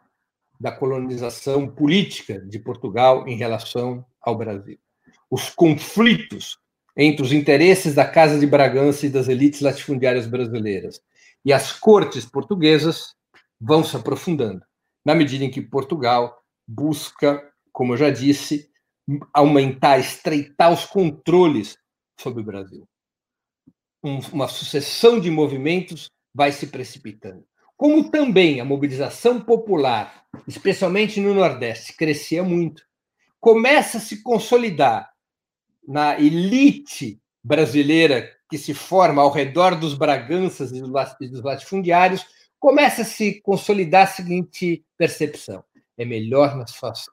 da 0.61 0.71
colonização 0.71 1.69
política 1.69 2.41
de 2.41 2.59
Portugal 2.59 3.27
em 3.27 3.37
relação 3.37 4.05
ao 4.21 4.37
Brasil. 4.37 4.79
Os 5.31 5.49
conflitos 5.51 6.59
entre 6.97 7.23
os 7.23 7.33
interesses 7.33 7.95
da 7.95 8.07
Casa 8.07 8.39
de 8.39 8.47
Bragança 8.47 9.07
e 9.07 9.11
das 9.11 9.29
elites 9.29 9.61
latifundiárias 9.61 10.27
brasileiras 10.27 11.01
e 11.45 11.53
as 11.53 11.73
cortes 11.73 12.25
portuguesas 12.25 13.15
vão 13.61 13.83
se 13.83 13.97
aprofundando, 13.97 14.63
na 15.05 15.15
medida 15.15 15.45
em 15.45 15.51
que 15.51 15.61
Portugal 15.61 16.43
busca, 16.67 17.43
como 17.75 17.93
eu 17.93 17.99
já 17.99 18.09
disse, 18.09 18.71
aumentar, 19.35 19.99
estreitar 19.99 20.73
os 20.73 20.87
controles 20.87 21.77
sobre 22.19 22.41
o 22.41 22.47
Brasil. 22.47 22.89
uma 24.33 24.49
sucessão 24.49 25.21
de 25.21 25.31
movimentos 25.31 26.09
vai 26.35 26.53
se 26.53 26.69
precipitando 26.69 27.45
como 27.77 28.11
também 28.11 28.61
a 28.61 28.65
mobilização 28.65 29.41
popular 29.41 30.25
especialmente 30.47 31.21
no 31.21 31.35
Nordeste, 31.35 31.97
crescia 31.97 32.43
muito. 32.43 32.83
Começa 33.41 33.99
a 33.99 34.01
se 34.01 34.23
consolidar 34.23 35.13
na 35.87 36.19
elite 36.19 37.21
brasileira 37.43 38.31
que 38.49 38.57
se 38.57 38.73
forma 38.73 39.23
ao 39.23 39.31
redor 39.31 39.79
dos 39.79 39.95
Braganças 39.95 40.73
e 40.73 40.81
dos 40.81 41.43
latifundiários, 41.43 42.27
começa 42.59 43.03
a 43.03 43.05
se 43.05 43.41
consolidar 43.43 44.05
a 44.05 44.11
seguinte 44.11 44.85
percepção: 44.97 45.63
é 45.97 46.05
melhor 46.05 46.65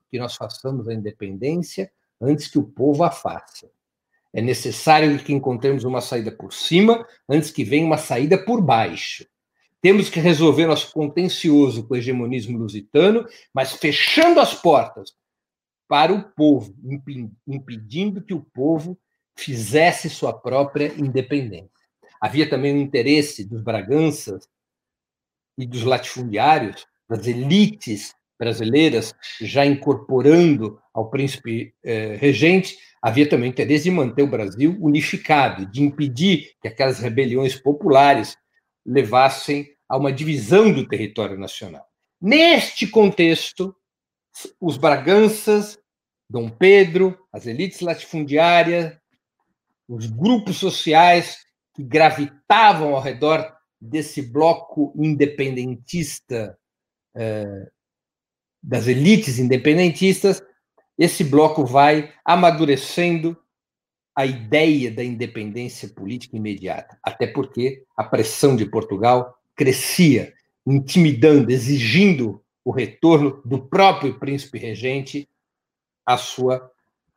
que 0.09 0.19
nós 0.19 0.35
façamos 0.35 0.87
a 0.87 0.93
independência 0.93 1.91
antes 2.19 2.47
que 2.47 2.57
o 2.57 2.63
povo 2.63 3.03
a 3.03 3.11
faça. 3.11 3.69
É 4.33 4.41
necessário 4.41 5.17
que 5.19 5.33
encontremos 5.33 5.83
uma 5.83 5.99
saída 5.99 6.31
por 6.31 6.53
cima 6.53 7.05
antes 7.27 7.51
que 7.51 7.63
venha 7.63 7.85
uma 7.85 7.97
saída 7.97 8.37
por 8.37 8.61
baixo. 8.61 9.25
Temos 9.81 10.09
que 10.09 10.19
resolver 10.19 10.67
nosso 10.67 10.91
contencioso 10.93 11.87
com 11.87 11.95
o 11.95 11.97
hegemonismo 11.97 12.57
lusitano, 12.57 13.25
mas 13.53 13.73
fechando 13.73 14.39
as 14.39 14.53
portas 14.53 15.13
para 15.87 16.13
o 16.13 16.23
povo, 16.23 16.73
impedindo 17.45 18.23
que 18.23 18.33
o 18.33 18.41
povo 18.41 18.97
fizesse 19.35 20.09
sua 20.09 20.31
própria 20.31 20.93
independência. 20.97 21.69
Havia 22.21 22.49
também 22.49 22.73
o 22.73 22.77
interesse 22.77 23.43
dos 23.43 23.61
Braganças 23.61 24.47
e 25.57 25.65
dos 25.65 25.83
latifundiários, 25.83 26.85
das 27.09 27.27
elites 27.27 28.15
brasileiras, 28.41 29.13
já 29.39 29.63
incorporando 29.63 30.79
ao 30.91 31.11
príncipe 31.11 31.75
eh, 31.83 32.17
regente, 32.19 32.75
havia 32.99 33.29
também 33.29 33.51
interesse 33.51 33.83
de 33.83 33.91
manter 33.91 34.23
o 34.23 34.27
Brasil 34.27 34.75
unificado, 34.81 35.67
de 35.67 35.83
impedir 35.83 36.49
que 36.59 36.67
aquelas 36.67 36.97
rebeliões 36.97 37.55
populares 37.55 38.35
levassem 38.83 39.69
a 39.87 39.95
uma 39.95 40.11
divisão 40.11 40.73
do 40.73 40.87
território 40.87 41.37
nacional. 41.37 41.85
Neste 42.19 42.87
contexto, 42.87 43.75
os 44.59 44.75
Braganças, 44.75 45.77
Dom 46.27 46.49
Pedro, 46.49 47.15
as 47.31 47.45
elites 47.45 47.81
latifundiárias, 47.81 48.97
os 49.87 50.07
grupos 50.07 50.57
sociais 50.57 51.37
que 51.75 51.83
gravitavam 51.83 52.95
ao 52.95 53.01
redor 53.01 53.53
desse 53.79 54.19
bloco 54.23 54.91
independentista, 54.95 56.57
eh, 57.15 57.67
das 58.61 58.87
elites 58.87 59.39
independentistas, 59.39 60.41
esse 60.97 61.23
bloco 61.23 61.65
vai 61.65 62.13
amadurecendo 62.23 63.37
a 64.15 64.25
ideia 64.25 64.91
da 64.91 65.03
independência 65.03 65.89
política 65.89 66.35
imediata, 66.35 66.97
até 67.01 67.25
porque 67.25 67.83
a 67.95 68.03
pressão 68.03 68.55
de 68.55 68.65
Portugal 68.65 69.35
crescia, 69.55 70.33
intimidando, 70.65 71.51
exigindo 71.51 72.43
o 72.63 72.71
retorno 72.71 73.41
do 73.43 73.67
próprio 73.67 74.19
príncipe 74.19 74.59
regente 74.59 75.27
à 76.05 76.17
sua 76.17 76.69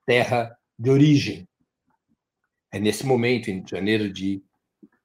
terra 0.07 0.57
de 0.79 0.91
origem. 0.91 1.49
É 2.73 2.79
nesse 2.79 3.05
momento, 3.05 3.51
em 3.51 3.63
janeiro 3.67 4.11
de 4.11 4.43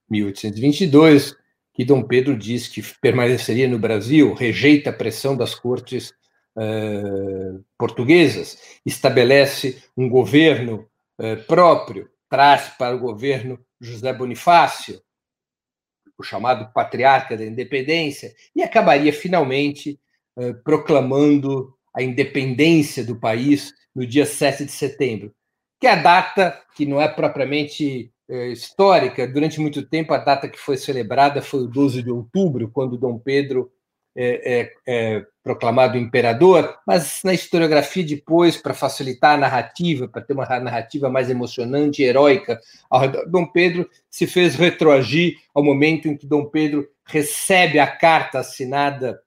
1822, 0.09 1.35
que 1.73 1.85
Dom 1.85 2.03
Pedro 2.03 2.37
diz 2.37 2.67
que 2.67 2.81
permaneceria 3.01 3.67
no 3.67 3.79
Brasil, 3.79 4.33
rejeita 4.33 4.89
a 4.89 4.93
pressão 4.93 5.35
das 5.35 5.53
cortes 5.53 6.13
uh, 6.59 7.63
portuguesas, 7.77 8.59
estabelece 8.85 9.81
um 9.95 10.09
governo 10.09 10.87
uh, 11.17 11.41
próprio, 11.47 12.09
traz 12.29 12.69
para 12.77 12.95
o 12.95 12.99
governo 12.99 13.57
José 13.79 14.11
Bonifácio, 14.11 15.01
o 16.17 16.23
chamado 16.23 16.71
patriarca 16.73 17.37
da 17.37 17.45
independência, 17.45 18.35
e 18.53 18.61
acabaria 18.61 19.13
finalmente 19.13 19.97
uh, 20.35 20.53
proclamando 20.63 21.73
a 21.95 22.03
independência 22.03 23.03
do 23.03 23.15
país 23.15 23.73
no 23.95 24.05
dia 24.05 24.25
7 24.25 24.65
de 24.65 24.71
setembro, 24.71 25.33
que 25.79 25.87
é 25.87 25.91
a 25.91 25.95
data 25.95 26.61
que 26.75 26.85
não 26.85 27.01
é 27.01 27.07
propriamente 27.07 28.11
histórica. 28.51 29.27
Durante 29.27 29.59
muito 29.59 29.81
tempo, 29.89 30.13
a 30.13 30.19
data 30.19 30.47
que 30.47 30.59
foi 30.59 30.77
celebrada 30.77 31.41
foi 31.41 31.61
o 31.61 31.67
12 31.67 32.03
de 32.03 32.11
outubro, 32.11 32.69
quando 32.69 32.95
Dom 32.95 33.17
Pedro 33.17 33.71
é, 34.15 34.61
é, 34.61 34.73
é 34.87 35.25
proclamado 35.49 35.97
imperador, 35.97 36.77
mas 36.85 37.21
na 37.23 37.33
historiografia 37.33 38.03
depois, 38.03 38.55
para 38.55 38.71
facilitar 38.71 39.33
a 39.33 39.37
narrativa, 39.37 40.07
para 40.07 40.21
ter 40.21 40.33
uma 40.33 40.45
narrativa 40.59 41.09
mais 41.09 41.27
emocionante 41.27 42.03
e 42.03 42.05
heróica, 42.05 42.61
Dom 43.27 43.47
Pedro 43.47 43.89
se 44.11 44.27
fez 44.27 44.53
retroagir 44.53 45.37
ao 45.51 45.63
momento 45.63 46.07
em 46.07 46.15
que 46.15 46.27
Dom 46.27 46.45
Pedro 46.45 46.87
recebe 47.03 47.79
a 47.79 47.87
carta 47.87 48.37
assinada 48.37 49.19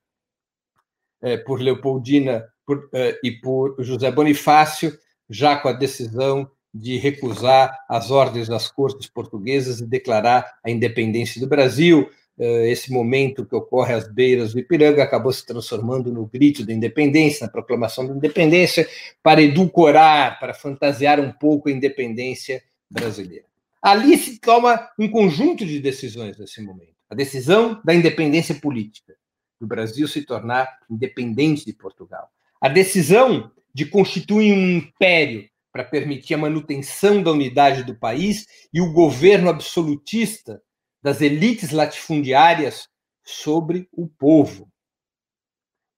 é, 1.20 1.36
por 1.38 1.60
Leopoldina 1.60 2.46
por, 2.64 2.88
é, 2.92 3.18
e 3.24 3.32
por 3.32 3.74
José 3.80 4.08
Bonifácio, 4.12 4.96
já 5.28 5.56
com 5.56 5.66
a 5.66 5.72
decisão 5.72 6.48
de 6.72 6.98
recusar 6.98 7.76
as 7.88 8.12
ordens 8.12 8.46
das 8.46 8.70
cortes 8.70 9.08
portuguesas 9.08 9.80
e 9.80 9.86
declarar 9.86 10.54
a 10.64 10.70
independência 10.70 11.40
do 11.40 11.48
Brasil. 11.48 12.08
Eh, 12.38 12.70
esse 12.70 12.90
momento 12.90 13.44
que 13.44 13.54
ocorre 13.54 13.94
às 13.94 14.08
beiras 14.08 14.52
do 14.52 14.58
Ipiranga 14.58 15.02
acabou 15.02 15.32
se 15.32 15.44
transformando 15.44 16.12
no 16.12 16.26
grito 16.26 16.64
da 16.64 16.72
independência, 16.72 17.46
na 17.46 17.52
proclamação 17.52 18.06
da 18.06 18.14
independência, 18.14 18.88
para 19.22 19.42
edulcorar, 19.42 20.38
para 20.40 20.54
fantasiar 20.54 21.20
um 21.20 21.30
pouco 21.30 21.68
a 21.68 21.72
independência 21.72 22.62
brasileira. 22.90 23.44
Ali 23.82 24.16
se 24.16 24.38
toma 24.38 24.88
um 24.98 25.08
conjunto 25.08 25.66
de 25.66 25.80
decisões 25.80 26.38
nesse 26.38 26.62
momento. 26.62 26.94
A 27.10 27.14
decisão 27.14 27.80
da 27.84 27.94
independência 27.94 28.54
política, 28.54 29.14
do 29.60 29.66
Brasil 29.66 30.08
se 30.08 30.22
tornar 30.22 30.68
independente 30.90 31.64
de 31.64 31.72
Portugal. 31.72 32.28
A 32.60 32.68
decisão 32.68 33.50
de 33.74 33.86
constituir 33.86 34.52
um 34.52 34.78
império 34.78 35.48
para 35.72 35.84
permitir 35.84 36.34
a 36.34 36.38
manutenção 36.38 37.22
da 37.22 37.30
unidade 37.30 37.84
do 37.84 37.94
país 37.94 38.46
e 38.72 38.80
o 38.80 38.92
governo 38.92 39.48
absolutista 39.48 40.60
das 41.02 41.20
elites 41.20 41.70
latifundiárias 41.70 42.88
sobre 43.24 43.88
o 43.92 44.06
povo. 44.06 44.68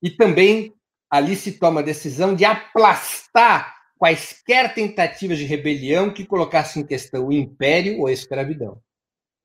E 0.03 0.11
também 0.11 0.75
ali 1.11 1.37
se 1.37 1.53
toma 1.53 1.81
a 1.81 1.85
decisão 1.85 2.35
de 2.35 2.45
aplastar 2.45 3.75
quaisquer 3.97 4.75
tentativas 4.75 5.39
de 5.39 5.45
rebelião 5.45 6.13
que 6.13 6.27
colocassem 6.27 6.83
em 6.83 6.87
questão 6.87 7.29
o 7.29 7.33
império 7.33 8.01
ou 8.01 8.07
a 8.07 8.13
escravidão. 8.13 8.81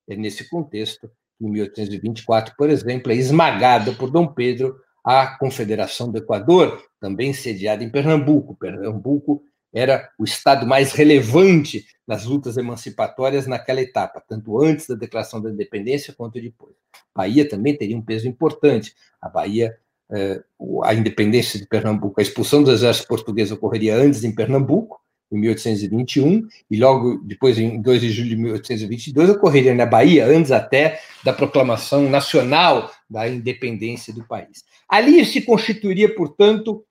É 0.09 0.15
nesse 0.15 0.49
contexto 0.49 1.09
que, 1.37 1.45
em 1.45 1.49
1824, 1.49 2.55
por 2.57 2.69
exemplo, 2.69 3.11
é 3.11 3.15
esmagada 3.15 3.93
por 3.93 4.09
Dom 4.09 4.27
Pedro 4.27 4.75
a 5.03 5.37
Confederação 5.37 6.11
do 6.11 6.17
Equador, 6.17 6.83
também 6.99 7.33
sediada 7.33 7.83
em 7.83 7.89
Pernambuco. 7.89 8.55
Pernambuco 8.55 9.41
era 9.73 10.09
o 10.17 10.23
estado 10.23 10.65
mais 10.65 10.91
relevante 10.91 11.85
nas 12.07 12.25
lutas 12.25 12.57
emancipatórias 12.57 13.45
naquela 13.45 13.81
etapa, 13.81 14.21
tanto 14.27 14.59
antes 14.59 14.87
da 14.87 14.95
declaração 14.95 15.41
da 15.41 15.51
independência 15.51 16.13
quanto 16.13 16.41
depois. 16.41 16.75
Bahia 17.15 17.47
também 17.47 17.75
teria 17.77 17.97
um 17.97 18.01
peso 18.01 18.27
importante. 18.27 18.95
A 19.21 19.29
Bahia, 19.29 19.77
eh, 20.11 20.41
a 20.83 20.93
independência 20.93 21.59
de 21.59 21.67
Pernambuco, 21.67 22.19
a 22.19 22.23
expulsão 22.23 22.63
do 22.63 22.71
exército 22.71 23.07
português 23.07 23.51
ocorreria 23.51 23.95
antes 23.95 24.23
em 24.23 24.33
Pernambuco, 24.33 24.99
em 25.31 25.37
1821, 25.37 26.47
e 26.71 26.77
logo 26.77 27.19
depois, 27.23 27.59
em 27.59 27.79
2 27.79 28.01
de 28.01 28.09
julho 28.09 28.29
de 28.29 28.35
1822, 28.35 29.29
ocorreria 29.29 29.75
na 29.75 29.85
Bahia, 29.85 30.25
antes 30.25 30.51
até 30.51 30.99
da 31.23 31.31
proclamação 31.31 32.09
nacional 32.09 32.91
da 33.07 33.29
independência 33.29 34.11
do 34.11 34.25
país. 34.25 34.65
Ali 34.87 35.23
se 35.23 35.41
constituiria, 35.43 36.13
portanto, 36.15 36.83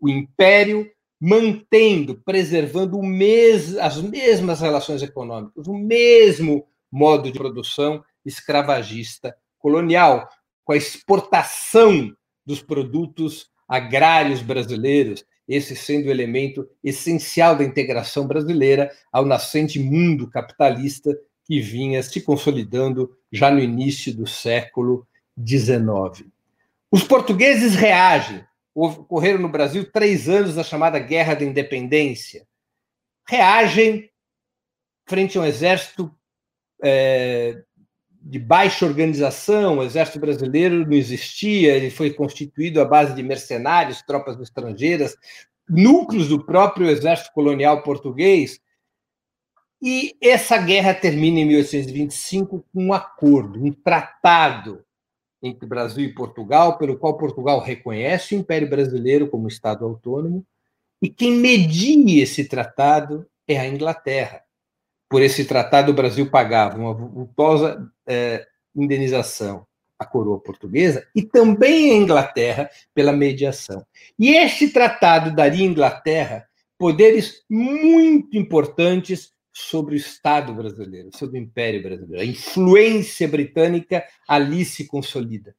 o 0.00 0.08
Império 0.08 0.90
mantendo, 1.24 2.20
preservando 2.24 3.00
mes 3.00 3.76
as 3.76 4.02
mesmas 4.02 4.60
relações 4.60 5.02
econômicas, 5.02 5.68
o 5.68 5.72
mesmo 5.72 6.66
modo 6.90 7.30
de 7.30 7.38
produção 7.38 8.02
escravagista 8.26 9.32
colonial, 9.56 10.28
com 10.64 10.72
a 10.72 10.76
exportação 10.76 12.12
dos 12.44 12.60
produtos 12.60 13.48
agrários 13.68 14.42
brasileiros, 14.42 15.24
esse 15.46 15.76
sendo 15.76 16.08
o 16.08 16.10
elemento 16.10 16.68
essencial 16.82 17.54
da 17.54 17.62
integração 17.62 18.26
brasileira 18.26 18.90
ao 19.12 19.24
nascente 19.24 19.78
mundo 19.78 20.28
capitalista 20.28 21.16
que 21.44 21.60
vinha 21.60 22.02
se 22.02 22.20
consolidando 22.20 23.16
já 23.30 23.48
no 23.48 23.60
início 23.60 24.12
do 24.12 24.26
século 24.26 25.06
XIX. 25.38 26.28
Os 26.90 27.04
portugueses 27.04 27.76
reagem. 27.76 28.44
Ocorreram 28.74 29.40
no 29.40 29.48
Brasil 29.48 29.90
três 29.90 30.28
anos 30.28 30.54
da 30.54 30.64
chamada 30.64 30.98
Guerra 30.98 31.34
da 31.34 31.44
Independência. 31.44 32.46
Reagem 33.28 34.10
frente 35.06 35.36
a 35.36 35.42
um 35.42 35.44
exército 35.44 36.12
é, 36.82 37.62
de 38.20 38.38
baixa 38.38 38.86
organização, 38.86 39.78
o 39.78 39.82
exército 39.82 40.20
brasileiro 40.20 40.86
não 40.86 40.92
existia, 40.92 41.74
ele 41.74 41.90
foi 41.90 42.12
constituído 42.12 42.80
à 42.80 42.84
base 42.84 43.14
de 43.14 43.22
mercenários, 43.22 44.02
tropas 44.02 44.38
estrangeiras, 44.40 45.16
núcleos 45.68 46.28
do 46.28 46.44
próprio 46.44 46.88
exército 46.88 47.32
colonial 47.32 47.82
português. 47.82 48.60
E 49.80 50.16
essa 50.22 50.56
guerra 50.58 50.94
termina 50.94 51.40
em 51.40 51.44
1825 51.46 52.64
com 52.72 52.84
um 52.86 52.92
acordo, 52.92 53.62
um 53.62 53.72
tratado 53.72 54.84
entre 55.42 55.66
Brasil 55.66 56.04
e 56.04 56.14
Portugal, 56.14 56.78
pelo 56.78 56.96
qual 56.96 57.16
Portugal 57.16 57.60
reconhece 57.60 58.34
o 58.34 58.38
Império 58.38 58.70
Brasileiro 58.70 59.28
como 59.28 59.48
Estado 59.48 59.84
autônomo, 59.84 60.46
e 61.00 61.08
quem 61.08 61.32
media 61.32 62.22
esse 62.22 62.44
tratado 62.44 63.26
é 63.48 63.58
a 63.58 63.66
Inglaterra. 63.66 64.42
Por 65.08 65.20
esse 65.20 65.44
tratado, 65.44 65.90
o 65.90 65.94
Brasil 65.94 66.30
pagava 66.30 66.78
uma 66.78 66.94
vultosa 66.94 67.90
é, 68.06 68.46
indenização 68.74 69.66
à 69.98 70.04
coroa 70.04 70.38
portuguesa 70.38 71.06
e 71.14 71.22
também 71.22 71.90
a 71.90 71.96
Inglaterra 71.96 72.70
pela 72.94 73.12
mediação. 73.12 73.84
E 74.18 74.30
esse 74.30 74.72
tratado 74.72 75.34
daria 75.34 75.66
à 75.66 75.70
Inglaterra 75.70 76.46
poderes 76.78 77.44
muito 77.48 78.36
importantes 78.36 79.32
sobre 79.52 79.94
o 79.94 79.96
Estado 79.96 80.54
brasileiro, 80.54 81.10
sobre 81.16 81.38
o 81.38 81.42
Império 81.42 81.82
brasileiro. 81.82 82.22
A 82.22 82.24
influência 82.24 83.28
britânica 83.28 84.04
ali 84.26 84.64
se 84.64 84.86
consolida. 84.86 85.54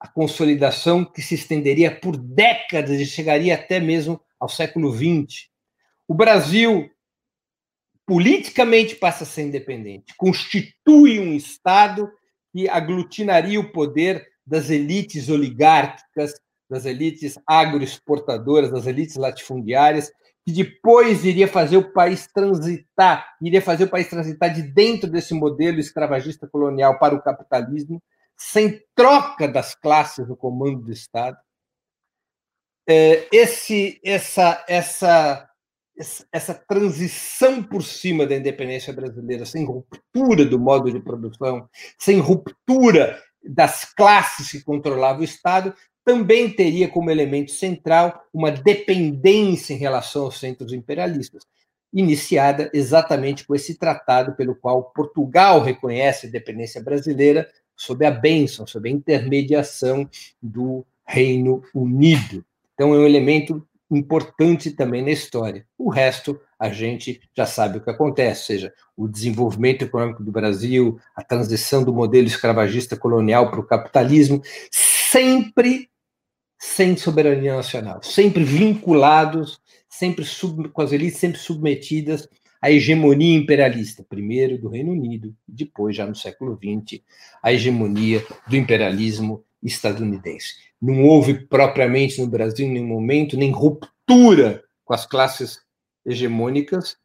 A 0.00 0.08
consolidação 0.08 1.04
que 1.04 1.22
se 1.22 1.34
estenderia 1.34 1.94
por 1.94 2.16
décadas 2.16 3.00
e 3.00 3.06
chegaria 3.06 3.54
até 3.54 3.78
mesmo 3.78 4.20
ao 4.38 4.48
século 4.48 4.92
XX. 4.92 5.48
O 6.06 6.14
Brasil 6.14 6.90
politicamente 8.06 8.96
passa 8.96 9.24
a 9.24 9.26
ser 9.26 9.42
independente, 9.42 10.12
constitui 10.16 11.18
um 11.18 11.32
Estado 11.32 12.10
que 12.52 12.68
aglutinaria 12.68 13.58
o 13.58 13.72
poder 13.72 14.26
das 14.46 14.68
elites 14.68 15.30
oligárquicas, 15.30 16.34
das 16.68 16.84
elites 16.84 17.38
agroexportadoras, 17.46 18.70
das 18.70 18.86
elites 18.86 19.16
latifundiárias, 19.16 20.10
que 20.44 20.52
depois 20.52 21.24
iria 21.24 21.48
fazer 21.48 21.78
o 21.78 21.92
país 21.92 22.26
transitar, 22.26 23.34
iria 23.40 23.62
fazer 23.62 23.84
o 23.84 23.90
país 23.90 24.08
transitar 24.08 24.52
de 24.52 24.62
dentro 24.62 25.08
desse 25.08 25.32
modelo 25.32 25.80
escravagista 25.80 26.46
colonial 26.46 26.98
para 26.98 27.14
o 27.14 27.22
capitalismo, 27.22 28.02
sem 28.36 28.82
troca 28.94 29.48
das 29.48 29.74
classes 29.74 30.28
no 30.28 30.36
comando 30.36 30.82
do 30.82 30.92
Estado. 30.92 31.36
É, 32.86 33.26
esse, 33.32 33.98
essa, 34.04 34.62
essa, 34.68 35.48
essa 36.30 36.54
transição 36.54 37.62
por 37.62 37.82
cima 37.82 38.26
da 38.26 38.36
independência 38.36 38.92
brasileira, 38.92 39.46
sem 39.46 39.64
ruptura 39.64 40.44
do 40.44 40.58
modo 40.58 40.92
de 40.92 41.00
produção, 41.00 41.68
sem 41.98 42.18
ruptura 42.18 43.18
das 43.42 43.84
classes 43.94 44.50
que 44.50 44.62
controlavam 44.62 45.22
o 45.22 45.24
Estado, 45.24 45.74
também 46.04 46.50
teria 46.50 46.88
como 46.88 47.10
elemento 47.10 47.50
central 47.50 48.24
uma 48.32 48.50
dependência 48.50 49.72
em 49.72 49.78
relação 49.78 50.24
aos 50.24 50.38
centros 50.38 50.72
imperialistas, 50.72 51.44
iniciada 51.92 52.70
exatamente 52.74 53.46
com 53.46 53.54
esse 53.54 53.76
tratado 53.76 54.34
pelo 54.34 54.54
qual 54.54 54.90
Portugal 54.94 55.62
reconhece 55.62 56.26
a 56.26 56.28
independência 56.28 56.82
brasileira 56.82 57.48
sob 57.76 58.04
a 58.04 58.10
bênção, 58.10 58.66
sob 58.66 58.88
a 58.88 58.92
intermediação 58.92 60.08
do 60.42 60.84
Reino 61.06 61.62
Unido. 61.74 62.44
Então, 62.74 62.94
é 62.94 62.98
um 62.98 63.06
elemento 63.06 63.66
importante 63.90 64.70
também 64.70 65.02
na 65.02 65.10
história. 65.10 65.66
O 65.78 65.88
resto, 65.88 66.40
a 66.58 66.70
gente 66.70 67.20
já 67.36 67.46
sabe 67.46 67.78
o 67.78 67.80
que 67.80 67.90
acontece, 67.90 68.40
ou 68.40 68.46
seja, 68.46 68.74
o 68.96 69.08
desenvolvimento 69.08 69.82
econômico 69.82 70.22
do 70.22 70.32
Brasil, 70.32 70.98
a 71.14 71.22
transição 71.22 71.84
do 71.84 71.92
modelo 71.92 72.26
escravagista 72.26 72.96
colonial 72.96 73.50
para 73.50 73.60
o 73.60 73.66
capitalismo, 73.66 74.42
sempre 74.70 75.88
sem 76.64 76.96
soberania 76.96 77.54
nacional, 77.54 78.02
sempre 78.02 78.42
vinculados, 78.42 79.60
sempre 79.86 80.24
sub, 80.24 80.70
com 80.70 80.80
as 80.80 80.92
elites 80.92 81.20
sempre 81.20 81.38
submetidas 81.38 82.26
à 82.60 82.70
hegemonia 82.70 83.36
imperialista, 83.36 84.02
primeiro 84.08 84.58
do 84.58 84.70
Reino 84.70 84.92
Unido, 84.92 85.36
depois, 85.46 85.94
já 85.94 86.06
no 86.06 86.16
século 86.16 86.58
XX, 86.58 87.02
a 87.42 87.52
hegemonia 87.52 88.24
do 88.48 88.56
imperialismo 88.56 89.44
estadunidense. 89.62 90.54
Não 90.80 91.04
houve 91.04 91.46
propriamente 91.46 92.20
no 92.20 92.26
Brasil, 92.26 92.66
nenhum 92.66 92.88
momento, 92.88 93.36
nem 93.36 93.52
ruptura 93.52 94.64
com 94.86 94.94
as 94.94 95.04
classes 95.04 95.60
hegemônicas, 96.04 96.96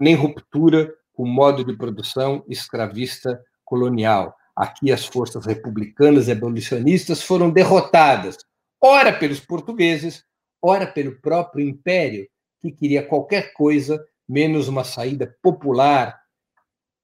nem 0.00 0.14
ruptura 0.14 0.92
com 1.12 1.24
o 1.24 1.28
modo 1.28 1.62
de 1.62 1.76
produção 1.76 2.42
escravista 2.48 3.38
colonial. 3.62 4.34
Aqui 4.56 4.90
as 4.90 5.04
forças 5.04 5.44
republicanas 5.44 6.28
e 6.28 6.32
abolicionistas 6.32 7.22
foram 7.22 7.50
derrotadas 7.50 8.38
ora 8.82 9.12
pelos 9.12 9.38
portugueses, 9.38 10.24
ora 10.60 10.86
pelo 10.86 11.20
próprio 11.20 11.66
império, 11.66 12.28
que 12.60 12.72
queria 12.72 13.06
qualquer 13.06 13.52
coisa 13.52 14.04
menos 14.28 14.66
uma 14.66 14.82
saída 14.82 15.36
popular 15.40 16.20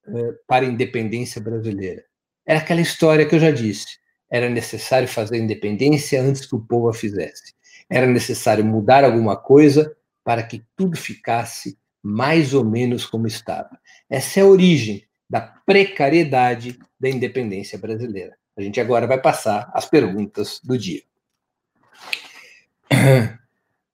eh, 0.07 0.35
para 0.47 0.65
a 0.65 0.69
independência 0.69 1.41
brasileira. 1.41 2.05
Era 2.45 2.59
aquela 2.61 2.81
história 2.81 3.27
que 3.27 3.35
eu 3.35 3.41
já 3.41 3.51
disse. 3.51 3.99
Era 4.31 4.49
necessário 4.49 5.07
fazer 5.07 5.37
a 5.37 5.39
independência 5.39 6.21
antes 6.21 6.47
que 6.47 6.55
o 6.55 6.61
povo 6.61 6.89
a 6.89 6.95
fizesse. 6.95 7.55
Era 7.89 8.07
necessário 8.07 8.65
mudar 8.65 9.05
alguma 9.05 9.37
coisa 9.37 9.95
para 10.25 10.43
que 10.43 10.65
tudo 10.77 10.97
ficasse 10.97 11.79
mais 12.03 12.55
ou 12.55 12.65
menos 12.65 13.07
como 13.07 13.27
estava. 13.27 13.79
Essa 14.09 14.41
é 14.41 14.43
a 14.43 14.47
origem 14.47 15.05
da 15.29 15.41
precariedade 15.41 16.79
da 16.99 17.09
independência 17.09 17.79
brasileira. 17.79 18.37
A 18.57 18.63
gente 18.63 18.81
agora 18.81 19.07
vai 19.07 19.21
passar 19.21 19.71
às 19.75 19.87
perguntas 19.87 20.61
do 20.63 20.77
dia. 20.77 21.03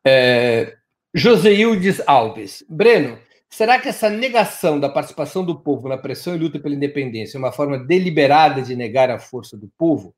É, 0.07 0.77
Joseildes 1.15 2.03
Alves. 2.07 2.63
Breno, 2.69 3.19
será 3.49 3.81
que 3.81 3.89
essa 3.89 4.11
negação 4.11 4.79
da 4.79 4.87
participação 4.87 5.43
do 5.43 5.59
povo 5.59 5.89
na 5.89 5.97
pressão 5.97 6.35
e 6.35 6.39
luta 6.39 6.59
pela 6.59 6.75
independência 6.75 7.39
é 7.39 7.41
uma 7.41 7.51
forma 7.51 7.79
deliberada 7.79 8.61
de 8.61 8.77
negar 8.77 9.11
a 9.11 9.19
força 9.19 9.57
do 9.57 9.67
povo? 9.79 10.15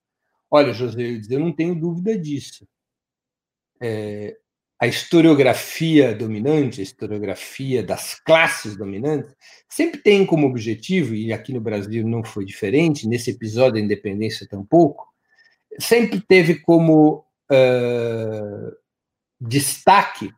Olha, 0.50 0.72
Joseildes, 0.72 1.30
eu 1.30 1.38
não 1.38 1.52
tenho 1.52 1.72
dúvida 1.72 2.18
disso. 2.18 2.66
É, 3.80 4.36
a 4.78 4.86
historiografia 4.86 6.14
dominante, 6.14 6.80
a 6.80 6.84
historiografia 6.84 7.82
das 7.82 8.14
classes 8.14 8.76
dominantes, 8.76 9.34
sempre 9.68 10.00
tem 10.00 10.24
como 10.26 10.46
objetivo, 10.46 11.14
e 11.14 11.32
aqui 11.32 11.52
no 11.52 11.60
Brasil 11.60 12.06
não 12.06 12.24
foi 12.24 12.44
diferente, 12.44 13.08
nesse 13.08 13.30
episódio 13.30 13.74
da 13.74 13.80
independência 13.80 14.48
tampouco, 14.48 15.06
sempre 15.78 16.20
teve 16.20 16.56
como 16.56 17.25
uh, 17.50 18.76
destaque 19.40 20.32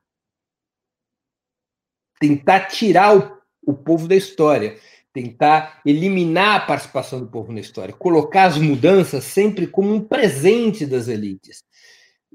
tentar 2.18 2.66
tirar 2.66 3.16
o, 3.16 3.38
o 3.66 3.74
povo 3.74 4.08
da 4.08 4.16
história, 4.16 4.76
tentar 5.12 5.80
eliminar 5.84 6.56
a 6.56 6.66
participação 6.66 7.20
do 7.20 7.28
povo 7.28 7.52
na 7.52 7.60
história, 7.60 7.94
colocar 7.94 8.44
as 8.44 8.58
mudanças 8.58 9.24
sempre 9.24 9.66
como 9.66 9.94
um 9.94 10.00
presente 10.00 10.84
das 10.84 11.08
elites. 11.08 11.62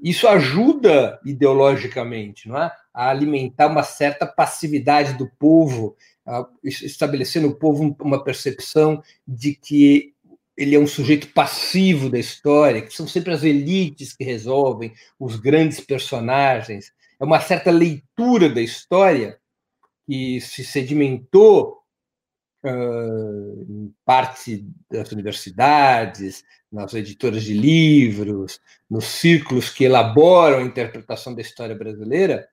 Isso 0.02 0.26
ajuda 0.26 1.20
ideologicamente, 1.24 2.48
não 2.48 2.58
é? 2.60 2.70
A 2.92 3.10
alimentar 3.10 3.68
uma 3.68 3.82
certa 3.82 4.26
passividade 4.26 5.14
do 5.14 5.30
povo, 5.38 5.96
estabelecer 6.62 7.40
no 7.42 7.54
povo 7.54 7.96
uma 8.00 8.22
percepção 8.22 9.02
de 9.26 9.54
que 9.54 10.13
ele 10.56 10.74
é 10.74 10.78
um 10.78 10.86
sujeito 10.86 11.28
passivo 11.28 12.08
da 12.08 12.18
história, 12.18 12.82
que 12.82 12.94
são 12.94 13.08
sempre 13.08 13.32
as 13.32 13.42
elites 13.42 14.14
que 14.14 14.24
resolvem, 14.24 14.92
os 15.18 15.36
grandes 15.36 15.80
personagens. 15.80 16.92
É 17.20 17.24
uma 17.24 17.40
certa 17.40 17.70
leitura 17.70 18.48
da 18.48 18.60
história 18.60 19.38
que 20.06 20.40
se 20.40 20.64
sedimentou 20.64 21.78
uh, 22.64 23.62
em 23.68 23.94
parte 24.04 24.64
das 24.90 25.10
universidades, 25.10 26.44
nas 26.70 26.94
editoras 26.94 27.42
de 27.42 27.54
livros, 27.54 28.60
nos 28.88 29.06
círculos 29.06 29.70
que 29.70 29.84
elaboram 29.84 30.58
a 30.58 30.64
interpretação 30.64 31.34
da 31.34 31.40
história 31.40 31.74
brasileira, 31.74 32.48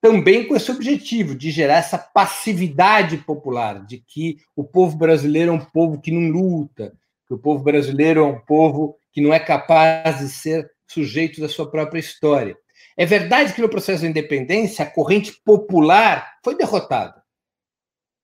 também 0.00 0.46
com 0.46 0.54
esse 0.54 0.70
objetivo 0.70 1.34
de 1.34 1.50
gerar 1.50 1.78
essa 1.78 1.98
passividade 1.98 3.16
popular, 3.18 3.84
de 3.84 3.98
que 3.98 4.38
o 4.54 4.62
povo 4.62 4.96
brasileiro 4.96 5.50
é 5.50 5.54
um 5.54 5.64
povo 5.64 6.00
que 6.00 6.12
não 6.12 6.30
luta, 6.30 6.92
que 7.26 7.34
o 7.34 7.38
povo 7.38 7.62
brasileiro 7.62 8.20
é 8.20 8.24
um 8.24 8.38
povo 8.38 8.98
que 9.12 9.20
não 9.20 9.32
é 9.32 9.40
capaz 9.40 10.18
de 10.18 10.28
ser 10.28 10.70
sujeito 10.86 11.40
da 11.40 11.48
sua 11.48 11.70
própria 11.70 12.00
história. 12.00 12.56
É 12.96 13.04
verdade 13.04 13.52
que 13.52 13.60
no 13.60 13.68
processo 13.68 14.02
da 14.02 14.08
independência 14.08 14.84
a 14.84 14.90
corrente 14.90 15.32
popular 15.44 16.38
foi 16.44 16.56
derrotada 16.56 17.22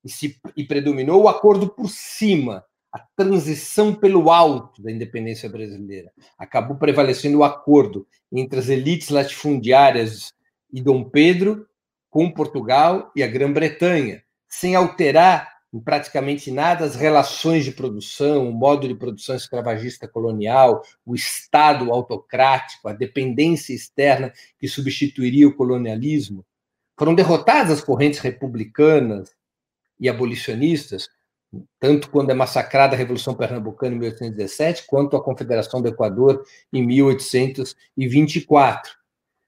e, 0.05 0.11
se, 0.11 0.39
e 0.57 0.65
predominou 0.65 1.23
o 1.23 1.29
acordo 1.29 1.69
por 1.69 1.89
cima, 1.89 2.65
a 2.93 2.99
transição 3.17 3.95
pelo 3.95 4.31
alto 4.31 4.83
da 4.83 4.91
independência 4.91 5.49
brasileira. 5.49 6.13
Acabou 6.39 6.77
prevalecendo 6.77 7.39
o 7.39 7.45
acordo 7.45 8.07
entre 8.31 8.59
as 8.59 8.69
elites 8.69 9.09
latifundiárias 9.09 10.33
e 10.73 10.81
Dom 10.81 11.05
Pedro 11.05 11.67
com 12.11 12.31
Portugal 12.31 13.11
e 13.17 13.23
a 13.23 13.27
Grã-Bretanha, 13.27 14.23
sem 14.49 14.75
alterar 14.75 15.52
em 15.73 15.81
praticamente 15.81 16.51
nada 16.51 16.85
as 16.85 16.95
relações 16.95 17.65
de 17.65 17.73
produção, 17.73 18.49
o 18.49 18.53
modo 18.53 18.87
de 18.87 18.95
produção 18.95 19.35
escravagista 19.35 20.07
colonial, 20.07 20.83
o 21.05 21.15
Estado 21.15 21.93
autocrático, 21.93 22.89
a 22.89 22.93
dependência 22.93 23.73
externa 23.73 24.33
que 24.59 24.69
substituiria 24.69 25.49
o 25.49 25.55
colonialismo. 25.55 26.45
Foram 26.99 27.15
derrotadas 27.15 27.79
as 27.79 27.85
correntes 27.85 28.19
republicanas 28.19 29.35
e 29.99 30.09
abolicionistas 30.09 31.09
tanto 31.79 32.11
quando 32.11 32.31
é 32.31 32.35
massacrada 32.35 32.95
a 32.95 32.99
Revolução 32.99 33.35
Pernambucana 33.35 33.95
em 33.95 33.99
1817, 33.99 34.87
quanto 34.87 35.17
a 35.17 35.23
Confederação 35.23 35.83
do 35.83 35.89
Equador 35.89 36.45
em 36.73 36.85
1824. 36.85 38.93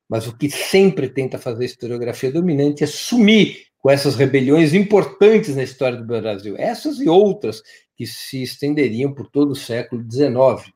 Mas 0.09 0.27
o 0.27 0.37
que 0.37 0.51
sempre 0.51 1.09
tenta 1.09 1.39
fazer 1.39 1.63
a 1.63 1.67
historiografia 1.67 2.31
dominante 2.31 2.85
é 2.85 2.87
sumir 2.87 3.69
com 3.85 3.91
essas 3.91 4.15
rebeliões 4.15 4.73
importantes 4.73 5.55
na 5.55 5.63
história 5.63 5.99
do 5.99 6.07
Brasil, 6.07 6.57
essas 6.57 6.99
e 6.99 7.07
outras 7.07 7.63
que 7.95 8.07
se 8.07 8.43
estenderiam 8.43 9.13
por 9.13 9.29
todo 9.29 9.51
o 9.51 9.55
século 9.55 10.03
XIX. 10.11 10.73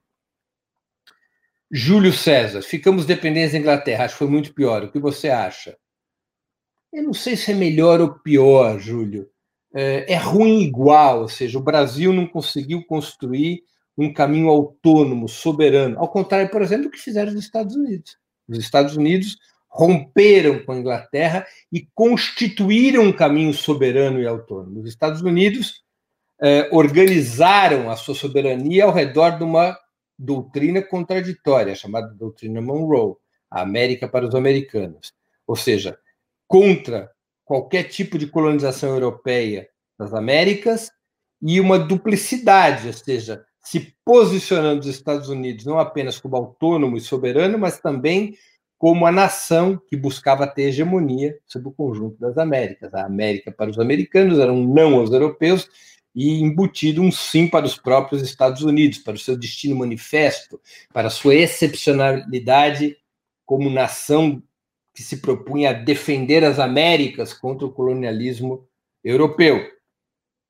Júlio 1.72 2.12
César, 2.12 2.60
ficamos 2.60 3.06
dependentes 3.06 3.52
da 3.52 3.58
Inglaterra, 3.58 4.04
acho 4.04 4.12
que 4.12 4.18
foi 4.18 4.28
muito 4.28 4.52
pior. 4.52 4.84
O 4.84 4.92
que 4.92 4.98
você 4.98 5.30
acha? 5.30 5.74
Eu 6.92 7.02
não 7.02 7.14
sei 7.14 7.34
se 7.34 7.50
é 7.50 7.54
melhor 7.54 7.98
ou 7.98 8.10
pior, 8.18 8.78
Júlio. 8.78 9.26
É, 9.74 10.12
é 10.12 10.16
ruim 10.16 10.60
igual, 10.60 11.22
ou 11.22 11.28
seja, 11.30 11.58
o 11.58 11.62
Brasil 11.62 12.12
não 12.12 12.26
conseguiu 12.26 12.84
construir 12.84 13.62
um 13.96 14.12
caminho 14.12 14.50
autônomo, 14.50 15.30
soberano, 15.30 15.98
ao 15.98 16.10
contrário, 16.10 16.50
por 16.50 16.60
exemplo, 16.60 16.84
do 16.84 16.90
que 16.90 17.00
fizeram 17.00 17.32
os 17.32 17.38
Estados 17.38 17.74
Unidos. 17.74 18.18
Os 18.46 18.58
Estados 18.58 18.96
Unidos 18.96 19.38
romperam 19.68 20.64
com 20.64 20.72
a 20.72 20.76
Inglaterra 20.76 21.46
e 21.70 21.86
constituíram 21.94 23.04
um 23.04 23.12
caminho 23.12 23.52
soberano 23.52 24.20
e 24.20 24.26
autônomo. 24.26 24.80
Os 24.80 24.88
Estados 24.88 25.20
Unidos 25.22 25.84
eh, 26.40 26.68
organizaram 26.72 27.90
a 27.90 27.96
sua 27.96 28.14
soberania 28.14 28.84
ao 28.84 28.92
redor 28.92 29.38
de 29.38 29.44
uma 29.44 29.78
doutrina 30.18 30.82
contraditória, 30.82 31.74
chamada 31.74 32.08
doutrina 32.14 32.60
Monroe, 32.60 33.14
a 33.50 33.62
América 33.62 34.08
para 34.08 34.26
os 34.26 34.34
americanos. 34.34 35.12
Ou 35.46 35.54
seja, 35.54 35.98
contra 36.46 37.10
qualquer 37.44 37.84
tipo 37.84 38.18
de 38.18 38.26
colonização 38.26 38.90
europeia 38.90 39.68
das 39.98 40.12
Américas 40.12 40.90
e 41.40 41.60
uma 41.60 41.78
duplicidade, 41.78 42.88
ou 42.88 42.92
seja, 42.92 43.44
se 43.62 43.94
posicionando 44.04 44.80
os 44.80 44.86
Estados 44.86 45.28
Unidos 45.28 45.64
não 45.64 45.78
apenas 45.78 46.18
como 46.18 46.36
autônomo 46.36 46.96
e 46.96 47.00
soberano, 47.00 47.58
mas 47.58 47.80
também 47.80 48.34
como 48.78 49.04
a 49.06 49.12
nação 49.12 49.80
que 49.88 49.96
buscava 49.96 50.46
ter 50.46 50.68
hegemonia 50.68 51.36
sobre 51.46 51.68
o 51.68 51.72
conjunto 51.72 52.18
das 52.18 52.38
Américas. 52.38 52.94
A 52.94 53.04
América 53.04 53.50
para 53.50 53.70
os 53.70 53.78
americanos 53.78 54.38
era 54.38 54.52
um 54.52 54.72
não 54.72 54.94
aos 54.94 55.10
europeus 55.10 55.68
e 56.14 56.40
embutido 56.40 57.02
um 57.02 57.10
sim 57.10 57.48
para 57.48 57.66
os 57.66 57.76
próprios 57.76 58.22
Estados 58.22 58.62
Unidos, 58.62 58.98
para 58.98 59.14
o 59.14 59.18
seu 59.18 59.36
destino 59.36 59.76
manifesto, 59.76 60.60
para 60.92 61.08
a 61.08 61.10
sua 61.10 61.34
excepcionalidade 61.34 62.96
como 63.44 63.68
nação 63.68 64.42
que 64.94 65.02
se 65.02 65.18
propunha 65.18 65.70
a 65.70 65.72
defender 65.72 66.44
as 66.44 66.58
Américas 66.58 67.32
contra 67.32 67.66
o 67.66 67.72
colonialismo 67.72 68.66
europeu. 69.02 69.64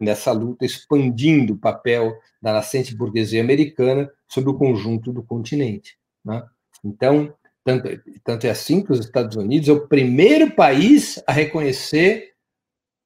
Nessa 0.01 0.33
luta, 0.33 0.65
expandindo 0.65 1.55
o 1.55 1.59
papel 1.59 2.15
da 2.41 2.53
nascente 2.53 2.95
burguesia 2.95 3.41
americana 3.43 4.11
sobre 4.29 4.51
o 4.51 4.55
conjunto 4.55 5.13
do 5.13 5.23
continente. 5.23 5.99
Né? 6.25 6.43
Então, 6.85 7.35
tanto, 7.65 7.89
tanto 8.25 8.47
é 8.47 8.51
assim 8.51 8.83
que 8.83 8.93
os 8.93 9.01
Estados 9.01 9.37
Unidos 9.37 9.69
é 9.69 9.73
o 9.73 9.87
primeiro 9.87 10.51
país 10.53 11.23
a 11.27 11.33
reconhecer 11.33 12.33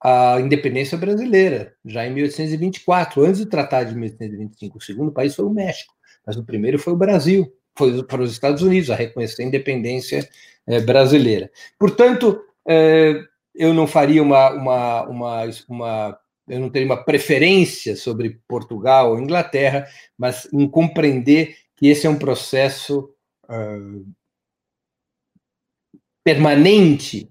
a 0.03 0.41
independência 0.41 0.99
brasileira, 0.99 1.75
já 1.85 2.07
em 2.07 2.12
1824, 2.12 3.25
antes 3.25 3.41
do 3.41 3.47
Tratado 3.47 3.91
de 3.91 3.95
1825. 3.95 4.79
O 4.79 4.81
segundo 4.81 5.12
país 5.12 5.35
foi 5.35 5.45
o 5.45 5.51
México, 5.51 5.95
mas 6.27 6.37
o 6.37 6.45
primeiro 6.45 6.79
foi 6.79 6.93
o 6.93 6.97
Brasil, 6.97 7.53
foi 7.77 8.03
para 8.05 8.23
os 8.23 8.33
Estados 8.33 8.62
Unidos 8.62 8.91
a 8.91 8.97
reconhecer 8.97 9.43
a 9.43 9.47
independência 9.47 10.29
é, 10.67 10.81
brasileira. 10.81 11.51
Portanto, 11.79 12.41
é, 12.69 13.15
eu 13.55 13.73
não 13.73 13.87
faria 13.87 14.23
uma, 14.23 14.51
uma, 14.51 15.03
uma, 15.05 15.45
uma, 15.69 16.19
eu 16.49 16.59
não 16.59 16.69
teria 16.69 16.87
uma 16.87 17.05
preferência 17.05 17.95
sobre 17.95 18.41
Portugal 18.49 19.11
ou 19.11 19.21
Inglaterra, 19.21 19.87
mas 20.19 20.49
em 20.53 20.69
compreender 20.69 21.57
que 21.77 21.88
esse 21.88 22.07
é 22.07 22.11
um 22.11 22.19
processo 22.19 23.11
uh, 23.45 24.07
permanente 26.24 27.28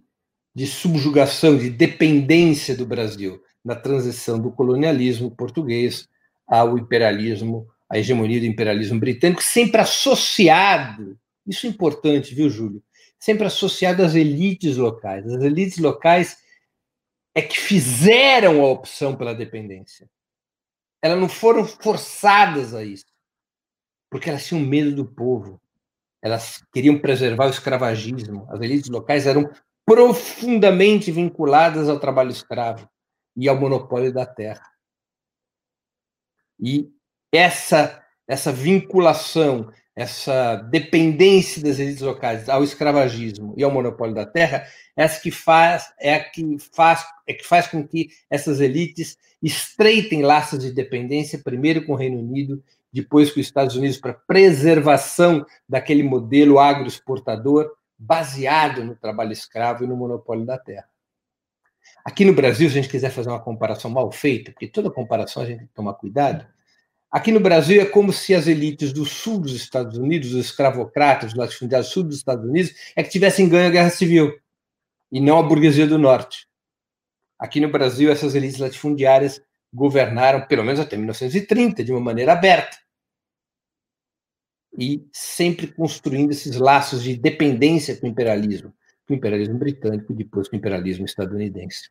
de 0.54 0.68
subjugação, 0.68 1.58
de 1.58 1.70
dependência 1.70 2.76
do 2.76 2.86
Brasil 2.86 3.42
na 3.64 3.76
transição 3.76 4.40
do 4.40 4.52
colonialismo 4.52 5.32
português 5.32 6.10
ao 6.48 6.78
imperialismo, 6.78 7.68
à 7.90 7.98
hegemonia 7.98 8.40
do 8.40 8.46
imperialismo 8.46 9.00
britânico, 9.00 9.42
sempre 9.42 9.80
associado, 9.80 11.18
isso 11.46 11.66
é 11.66 11.70
importante, 11.70 12.36
viu, 12.36 12.50
Júlio? 12.50 12.84
Sempre 13.20 13.46
associado 13.46 14.04
às 14.04 14.16
elites 14.16 14.78
locais. 14.78 15.26
As 15.28 15.42
elites 15.44 15.78
locais 15.78 16.38
é 17.36 17.42
que 17.42 17.60
fizeram 17.60 18.62
a 18.62 18.70
opção 18.70 19.16
pela 19.16 19.34
dependência. 19.34 20.10
Elas 21.02 21.20
não 21.20 21.30
foram 21.30 21.66
forçadas 21.66 22.74
a 22.74 22.84
isso, 22.84 23.06
porque 24.10 24.30
elas 24.30 24.46
tinham 24.46 24.62
medo 24.62 24.94
do 24.94 25.06
povo. 25.06 25.61
Elas 26.22 26.64
queriam 26.72 27.00
preservar 27.00 27.48
o 27.48 27.50
escravagismo. 27.50 28.48
As 28.50 28.62
elites 28.62 28.90
locais 28.90 29.26
eram 29.26 29.50
profundamente 29.86 31.12
vinculadas 31.12 31.90
ao 31.90 32.00
trabalho 32.00 32.32
escravo 32.32 32.88
e 33.36 33.50
ao 33.50 33.60
monopólio 33.60 34.14
da 34.14 34.26
terra. 34.26 34.66
E 36.60 36.90
essa 37.32 38.02
essa 38.28 38.50
vinculação, 38.50 39.70
essa 39.94 40.56
dependência 40.56 41.62
das 41.62 41.80
elites 41.80 42.02
locais 42.02 42.48
ao 42.48 42.64
escravagismo 42.64 43.54
e 43.58 43.64
ao 43.64 43.72
monopólio 43.72 44.16
da 44.16 44.26
terra, 44.26 44.66
é 44.96 45.04
essa 45.04 45.20
que 45.20 45.32
faz 45.32 45.92
é 46.00 46.14
a 46.14 46.24
que 46.24 46.58
faz 46.74 47.06
é 47.28 47.34
que 47.34 47.46
faz 47.46 47.68
com 47.68 47.86
que 47.86 48.10
essas 48.30 48.62
elites 48.62 49.18
estreitem 49.42 50.22
laços 50.22 50.60
de 50.60 50.72
dependência 50.72 51.42
primeiro 51.44 51.86
com 51.86 51.94
o 51.94 51.98
Reino 51.98 52.20
Unido, 52.20 52.64
depois 52.92 53.32
com 53.32 53.40
os 53.40 53.46
Estados 53.46 53.76
Unidos 53.76 53.98
para 53.98 54.14
preservação 54.14 55.46
daquele 55.68 56.04
modelo 56.04 56.60
agroexportador 56.60 57.72
baseado 57.98 58.84
no 58.84 58.96
trabalho 58.96 59.32
escravo 59.32 59.84
e 59.84 59.88
no 59.88 59.96
monopólio 59.96 60.46
da 60.46 60.58
terra. 60.58 60.90
Aqui 62.04 62.26
no 62.26 62.34
Brasil, 62.34 62.68
se 62.70 62.78
a 62.78 62.82
gente 62.82 62.92
quiser 62.92 63.12
fazer 63.12 63.30
uma 63.30 63.40
comparação 63.40 63.92
mal 63.92 64.12
feita, 64.12 64.52
porque 64.52 64.68
toda 64.68 64.90
comparação 64.90 65.44
a 65.44 65.46
gente 65.46 65.60
tem 65.60 65.68
que 65.68 65.74
tomar 65.74 65.94
cuidado, 65.94 66.46
aqui 67.12 67.32
no 67.32 67.40
Brasil 67.40 67.80
é 67.80 67.86
como 67.86 68.12
se 68.12 68.34
as 68.34 68.48
elites 68.48 68.92
do 68.92 69.06
sul 69.06 69.40
dos 69.40 69.54
Estados 69.54 69.98
Unidos, 69.98 70.34
os 70.34 70.46
escravocratas, 70.46 71.32
os 71.32 71.38
latifundiários 71.38 71.90
do 71.90 71.94
sul 71.94 72.04
dos 72.04 72.18
Estados 72.18 72.44
Unidos, 72.44 72.74
é 72.96 73.04
que 73.04 73.10
tivessem 73.10 73.48
ganho 73.48 73.68
a 73.68 73.72
guerra 73.72 73.90
civil, 73.92 74.36
e 75.12 75.20
não 75.20 75.38
a 75.38 75.44
burguesia 75.44 75.86
do 75.86 76.00
norte. 76.00 76.48
Aqui 77.38 77.60
no 77.60 77.70
Brasil, 77.70 78.12
essas 78.12 78.34
elites 78.34 78.60
latifundiárias 78.60 79.42
governaram, 79.74 80.46
pelo 80.48 80.64
menos 80.64 80.80
até 80.80 80.98
1930, 80.98 81.84
de 81.84 81.92
uma 81.92 82.02
maneira 82.02 82.34
aberta 82.34 82.78
e 84.78 85.06
sempre 85.12 85.68
construindo 85.68 86.32
esses 86.32 86.56
laços 86.56 87.04
de 87.04 87.16
dependência 87.16 87.96
com 87.98 88.08
o 88.08 88.10
imperialismo, 88.10 88.74
com 89.08 89.14
o 89.14 89.18
imperialismo 89.18 89.58
britânico 89.58 90.12
e 90.12 90.16
depois 90.16 90.48
com 90.48 90.56
o 90.56 90.60
imperialismo 90.60 91.06
estadunidense. 91.06 91.90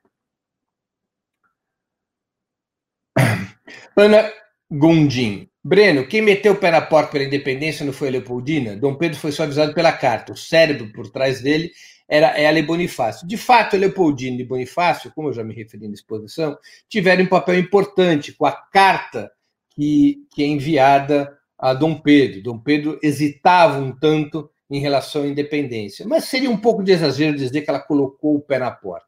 Ana 3.97 4.33
Gondim. 4.71 5.49
Breno, 5.63 6.09
quem 6.09 6.23
meteu 6.23 6.55
o 6.55 6.57
pé 6.57 6.71
na 6.71 6.81
porta 6.81 7.13
pela 7.13 7.25
independência 7.25 7.85
não 7.85 7.93
foi 7.93 8.09
a 8.09 8.13
Leopoldina? 8.13 8.75
Dom 8.75 8.95
Pedro 8.95 9.19
foi 9.19 9.31
só 9.31 9.43
avisado 9.43 9.75
pela 9.75 9.93
carta. 9.93 10.33
O 10.33 10.37
cérebro 10.37 10.91
por 10.91 11.11
trás 11.11 11.43
dele 11.43 11.71
era 12.11 12.37
ela 12.37 12.59
e 12.59 12.63
Bonifácio. 12.63 13.27
De 13.27 13.37
fato, 13.37 13.77
a 13.77 13.79
Leopoldina 13.79 14.41
e 14.41 14.45
Bonifácio, 14.45 15.13
como 15.15 15.29
eu 15.29 15.33
já 15.33 15.45
me 15.45 15.55
referi 15.55 15.87
na 15.87 15.95
exposição, 15.95 16.59
tiveram 16.89 17.23
um 17.23 17.29
papel 17.29 17.57
importante 17.57 18.33
com 18.33 18.45
a 18.45 18.51
carta 18.51 19.31
que, 19.77 20.27
que 20.35 20.43
é 20.43 20.47
enviada 20.47 21.39
a 21.57 21.73
Dom 21.73 21.95
Pedro. 21.95 22.43
Dom 22.43 22.59
Pedro 22.59 22.99
hesitava 23.01 23.79
um 23.79 23.93
tanto 23.93 24.51
em 24.69 24.81
relação 24.81 25.23
à 25.23 25.27
independência, 25.29 26.05
mas 26.05 26.25
seria 26.25 26.51
um 26.51 26.57
pouco 26.57 26.83
de 26.83 26.91
exagero 26.91 27.37
dizer 27.37 27.63
que 27.63 27.71
ela 27.71 27.79
colocou 27.79 28.35
o 28.35 28.41
pé 28.41 28.59
na 28.59 28.73
porta. 28.73 29.07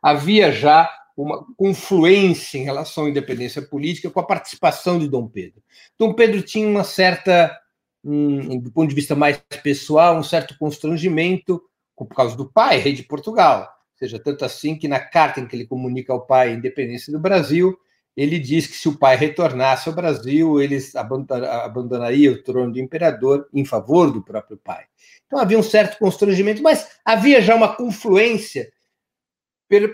Havia 0.00 0.52
já 0.52 0.88
uma 1.16 1.44
confluência 1.56 2.58
em 2.58 2.62
relação 2.62 3.06
à 3.06 3.08
independência 3.08 3.60
política 3.60 4.08
com 4.08 4.20
a 4.20 4.26
participação 4.26 5.00
de 5.00 5.08
Dom 5.08 5.26
Pedro. 5.26 5.60
Dom 5.98 6.12
Pedro 6.12 6.42
tinha 6.42 6.68
uma 6.68 6.84
certa, 6.84 7.58
hum, 8.04 8.60
do 8.60 8.70
ponto 8.70 8.88
de 8.88 8.94
vista 8.94 9.16
mais 9.16 9.40
pessoal, 9.64 10.16
um 10.16 10.22
certo 10.22 10.56
constrangimento 10.58 11.60
por 12.04 12.14
causa 12.14 12.36
do 12.36 12.50
pai, 12.50 12.78
rei 12.78 12.92
de 12.92 13.02
Portugal. 13.02 13.60
Ou 13.60 13.98
seja, 13.98 14.18
tanto 14.18 14.44
assim 14.44 14.76
que 14.76 14.88
na 14.88 15.00
carta 15.00 15.40
em 15.40 15.46
que 15.46 15.56
ele 15.56 15.66
comunica 15.66 16.12
ao 16.12 16.26
pai 16.26 16.48
a 16.48 16.52
independência 16.52 17.12
do 17.12 17.18
Brasil, 17.18 17.78
ele 18.16 18.38
diz 18.38 18.66
que 18.66 18.76
se 18.76 18.88
o 18.88 18.98
pai 18.98 19.14
retornasse 19.16 19.88
ao 19.88 19.94
Brasil, 19.94 20.60
ele 20.60 20.78
abandonaria 20.94 22.32
o 22.32 22.42
trono 22.42 22.72
de 22.72 22.80
imperador 22.80 23.46
em 23.52 23.64
favor 23.64 24.10
do 24.10 24.22
próprio 24.22 24.56
pai. 24.56 24.84
Então 25.26 25.38
havia 25.38 25.58
um 25.58 25.62
certo 25.62 25.98
constrangimento, 25.98 26.62
mas 26.62 26.98
havia 27.04 27.42
já 27.42 27.54
uma 27.54 27.74
confluência 27.74 28.72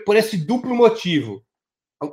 por 0.05 0.15
esse 0.15 0.37
duplo 0.37 0.73
motivo. 0.73 1.43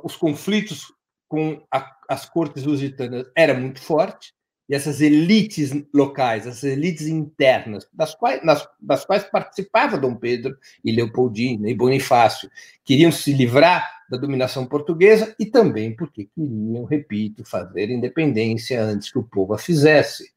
Os 0.03 0.15
conflitos 0.15 0.93
com 1.27 1.63
a, 1.71 1.95
as 2.09 2.25
cortes 2.25 2.63
lusitanas 2.63 3.25
era 3.35 3.53
muito 3.53 3.81
forte, 3.81 4.33
e 4.71 4.73
essas 4.73 5.01
elites 5.01 5.73
locais, 5.93 6.47
essas 6.47 6.63
elites 6.63 7.05
internas, 7.05 7.85
das 7.91 8.15
quais, 8.15 8.41
nas, 8.41 8.65
das 8.79 9.03
quais 9.03 9.21
participava 9.25 9.97
Dom 9.97 10.15
Pedro 10.15 10.57
e 10.81 10.93
Leopoldina 10.93 11.69
e 11.69 11.75
Bonifácio, 11.75 12.49
queriam 12.85 13.11
se 13.11 13.33
livrar 13.33 13.85
da 14.09 14.15
dominação 14.15 14.65
portuguesa 14.65 15.35
e 15.37 15.45
também 15.45 15.93
porque 15.93 16.29
queriam, 16.33 16.85
repito, 16.85 17.43
fazer 17.43 17.89
independência 17.89 18.81
antes 18.81 19.11
que 19.11 19.19
o 19.19 19.23
povo 19.23 19.53
a 19.53 19.57
fizesse, 19.57 20.31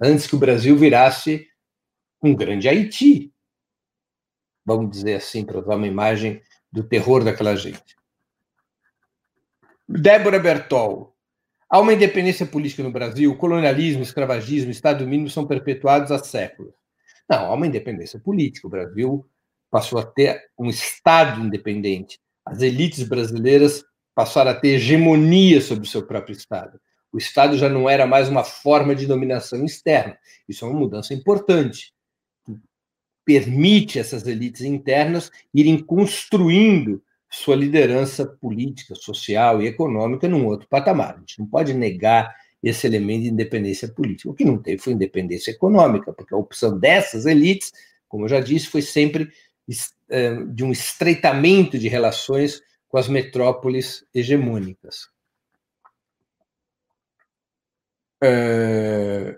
antes 0.00 0.26
que 0.26 0.34
o 0.34 0.38
Brasil 0.38 0.74
virasse 0.78 1.46
um 2.22 2.34
grande 2.34 2.66
Haiti, 2.66 3.34
vamos 4.64 4.90
dizer 4.92 5.16
assim, 5.16 5.44
para 5.44 5.58
usar 5.58 5.76
uma 5.76 5.86
imagem 5.86 6.40
do 6.72 6.82
terror 6.82 7.22
daquela 7.22 7.54
gente. 7.54 7.94
Débora 9.86 10.38
Bertol, 10.38 11.13
Há 11.74 11.80
uma 11.80 11.92
independência 11.92 12.46
política 12.46 12.84
no 12.84 12.92
Brasil, 12.92 13.32
o 13.32 13.36
colonialismo, 13.36 13.98
o 13.98 14.04
escravagismo, 14.04 14.68
o 14.68 14.70
Estado 14.70 15.04
mínimo 15.04 15.28
são 15.28 15.44
perpetuados 15.44 16.12
há 16.12 16.20
séculos. 16.20 16.72
Não, 17.28 17.46
há 17.46 17.52
uma 17.52 17.66
independência 17.66 18.16
política. 18.16 18.68
O 18.68 18.70
Brasil 18.70 19.26
passou 19.72 19.98
a 19.98 20.06
ter 20.06 20.40
um 20.56 20.68
Estado 20.68 21.40
independente. 21.40 22.20
As 22.46 22.62
elites 22.62 23.02
brasileiras 23.02 23.84
passaram 24.14 24.52
a 24.52 24.54
ter 24.54 24.76
hegemonia 24.76 25.60
sobre 25.60 25.84
o 25.84 25.90
seu 25.90 26.06
próprio 26.06 26.36
Estado. 26.36 26.78
O 27.12 27.18
Estado 27.18 27.58
já 27.58 27.68
não 27.68 27.90
era 27.90 28.06
mais 28.06 28.28
uma 28.28 28.44
forma 28.44 28.94
de 28.94 29.04
dominação 29.04 29.64
externa. 29.64 30.16
Isso 30.48 30.64
é 30.64 30.68
uma 30.68 30.78
mudança 30.78 31.12
importante. 31.12 31.92
Permite 33.24 33.98
essas 33.98 34.28
elites 34.28 34.60
internas 34.60 35.28
irem 35.52 35.82
construindo 35.82 37.02
sua 37.34 37.56
liderança 37.56 38.24
política, 38.24 38.94
social 38.94 39.60
e 39.60 39.66
econômica 39.66 40.28
num 40.28 40.46
outro 40.46 40.68
patamar. 40.68 41.16
A 41.16 41.18
gente 41.18 41.40
não 41.40 41.46
pode 41.46 41.74
negar 41.74 42.34
esse 42.62 42.86
elemento 42.86 43.24
de 43.24 43.30
independência 43.30 43.88
política. 43.88 44.30
O 44.30 44.34
que 44.34 44.44
não 44.44 44.56
teve 44.56 44.78
foi 44.78 44.92
independência 44.92 45.50
econômica, 45.50 46.12
porque 46.12 46.32
a 46.32 46.38
opção 46.38 46.78
dessas 46.78 47.26
elites, 47.26 47.72
como 48.08 48.24
eu 48.24 48.28
já 48.28 48.38
disse, 48.40 48.68
foi 48.68 48.80
sempre 48.80 49.28
é, 50.08 50.44
de 50.44 50.62
um 50.64 50.70
estreitamento 50.70 51.76
de 51.76 51.88
relações 51.88 52.62
com 52.88 52.98
as 52.98 53.08
metrópoles 53.08 54.06
hegemônicas. 54.14 55.08
É, 58.22 59.36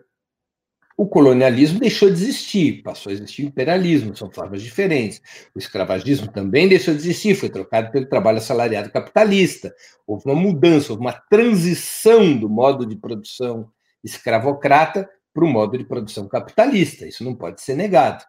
o 0.96 1.06
colonialismo 1.06 1.78
deixou 1.78 2.08
de 2.08 2.14
existir, 2.14 2.82
passou 2.82 3.10
a 3.10 3.12
existir 3.12 3.44
o 3.44 3.48
imperialismo, 3.48 4.16
são 4.16 4.30
formas 4.30 4.62
diferentes. 4.62 5.20
O 5.54 5.58
escravagismo 5.58 6.32
também 6.32 6.66
deixou 6.68 6.94
de 6.94 7.00
existir, 7.00 7.34
foi 7.34 7.50
trocado 7.50 7.90
pelo 7.92 8.08
trabalho 8.08 8.38
assalariado 8.38 8.90
capitalista. 8.90 9.74
Houve 10.06 10.24
uma 10.24 10.34
mudança, 10.34 10.92
houve 10.92 11.02
uma 11.02 11.12
transição 11.12 12.34
do 12.34 12.48
modo 12.48 12.86
de 12.86 12.96
produção 12.96 13.70
escravocrata 14.02 15.08
para 15.34 15.44
o 15.44 15.48
modo 15.48 15.76
de 15.76 15.84
produção 15.84 16.26
capitalista. 16.26 17.06
Isso 17.06 17.22
não 17.22 17.34
pode 17.34 17.60
ser 17.60 17.76
negado. 17.76 18.24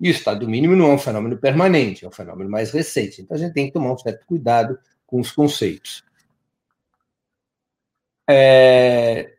E 0.00 0.08
o 0.08 0.10
Estado 0.12 0.48
mínimo 0.48 0.76
não 0.76 0.92
é 0.92 0.94
um 0.94 0.98
fenômeno 0.98 1.36
permanente, 1.36 2.04
é 2.04 2.08
um 2.08 2.12
fenômeno 2.12 2.48
mais 2.48 2.70
recente. 2.70 3.22
Então 3.22 3.36
a 3.36 3.40
gente 3.40 3.54
tem 3.54 3.66
que 3.66 3.72
tomar 3.72 3.92
um 3.92 3.98
certo 3.98 4.24
cuidado 4.24 4.78
com 5.04 5.18
os 5.18 5.32
conceitos. 5.32 6.04
É, 8.30 9.31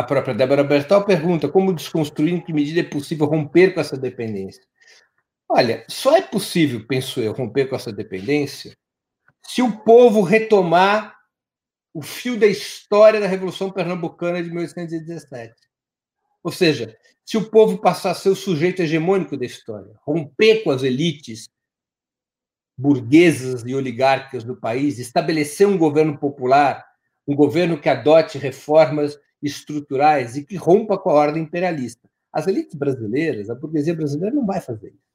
a 0.00 0.02
própria 0.02 0.34
Débora 0.34 0.64
Bertal 0.64 1.04
pergunta 1.04 1.48
como 1.48 1.74
desconstruir, 1.74 2.34
em 2.34 2.40
que 2.40 2.52
medida 2.52 2.80
é 2.80 2.84
possível 2.84 3.26
romper 3.26 3.74
com 3.74 3.80
essa 3.80 3.96
dependência. 3.96 4.62
Olha, 5.48 5.84
só 5.88 6.16
é 6.16 6.22
possível, 6.22 6.86
penso 6.86 7.20
eu, 7.20 7.32
romper 7.32 7.66
com 7.66 7.76
essa 7.76 7.92
dependência 7.92 8.76
se 9.46 9.62
o 9.62 9.78
povo 9.84 10.22
retomar 10.22 11.14
o 11.92 12.02
fio 12.02 12.38
da 12.38 12.46
história 12.46 13.20
da 13.20 13.26
Revolução 13.26 13.70
Pernambucana 13.70 14.42
de 14.42 14.48
1817. 14.48 15.54
Ou 16.42 16.52
seja, 16.52 16.96
se 17.24 17.36
o 17.36 17.50
povo 17.50 17.78
passar 17.78 18.12
a 18.12 18.14
ser 18.14 18.28
o 18.28 18.36
sujeito 18.36 18.80
hegemônico 18.80 19.36
da 19.36 19.44
história, 19.44 19.92
romper 20.06 20.62
com 20.62 20.70
as 20.70 20.82
elites 20.82 21.48
burguesas 22.78 23.62
e 23.66 23.74
oligárquicas 23.74 24.44
do 24.44 24.56
país, 24.56 24.98
estabelecer 24.98 25.66
um 25.66 25.76
governo 25.76 26.16
popular, 26.16 26.86
um 27.26 27.34
governo 27.34 27.78
que 27.78 27.88
adote 27.88 28.38
reformas 28.38 29.18
estruturais 29.42 30.36
e 30.36 30.44
que 30.44 30.56
rompa 30.56 30.98
com 30.98 31.10
a 31.10 31.14
ordem 31.14 31.42
imperialista. 31.42 32.08
As 32.32 32.46
elites 32.46 32.74
brasileiras, 32.74 33.50
a 33.50 33.54
burguesia 33.54 33.94
brasileira 33.94 34.34
não 34.34 34.46
vai 34.46 34.60
fazer 34.60 34.88
isso. 34.88 35.10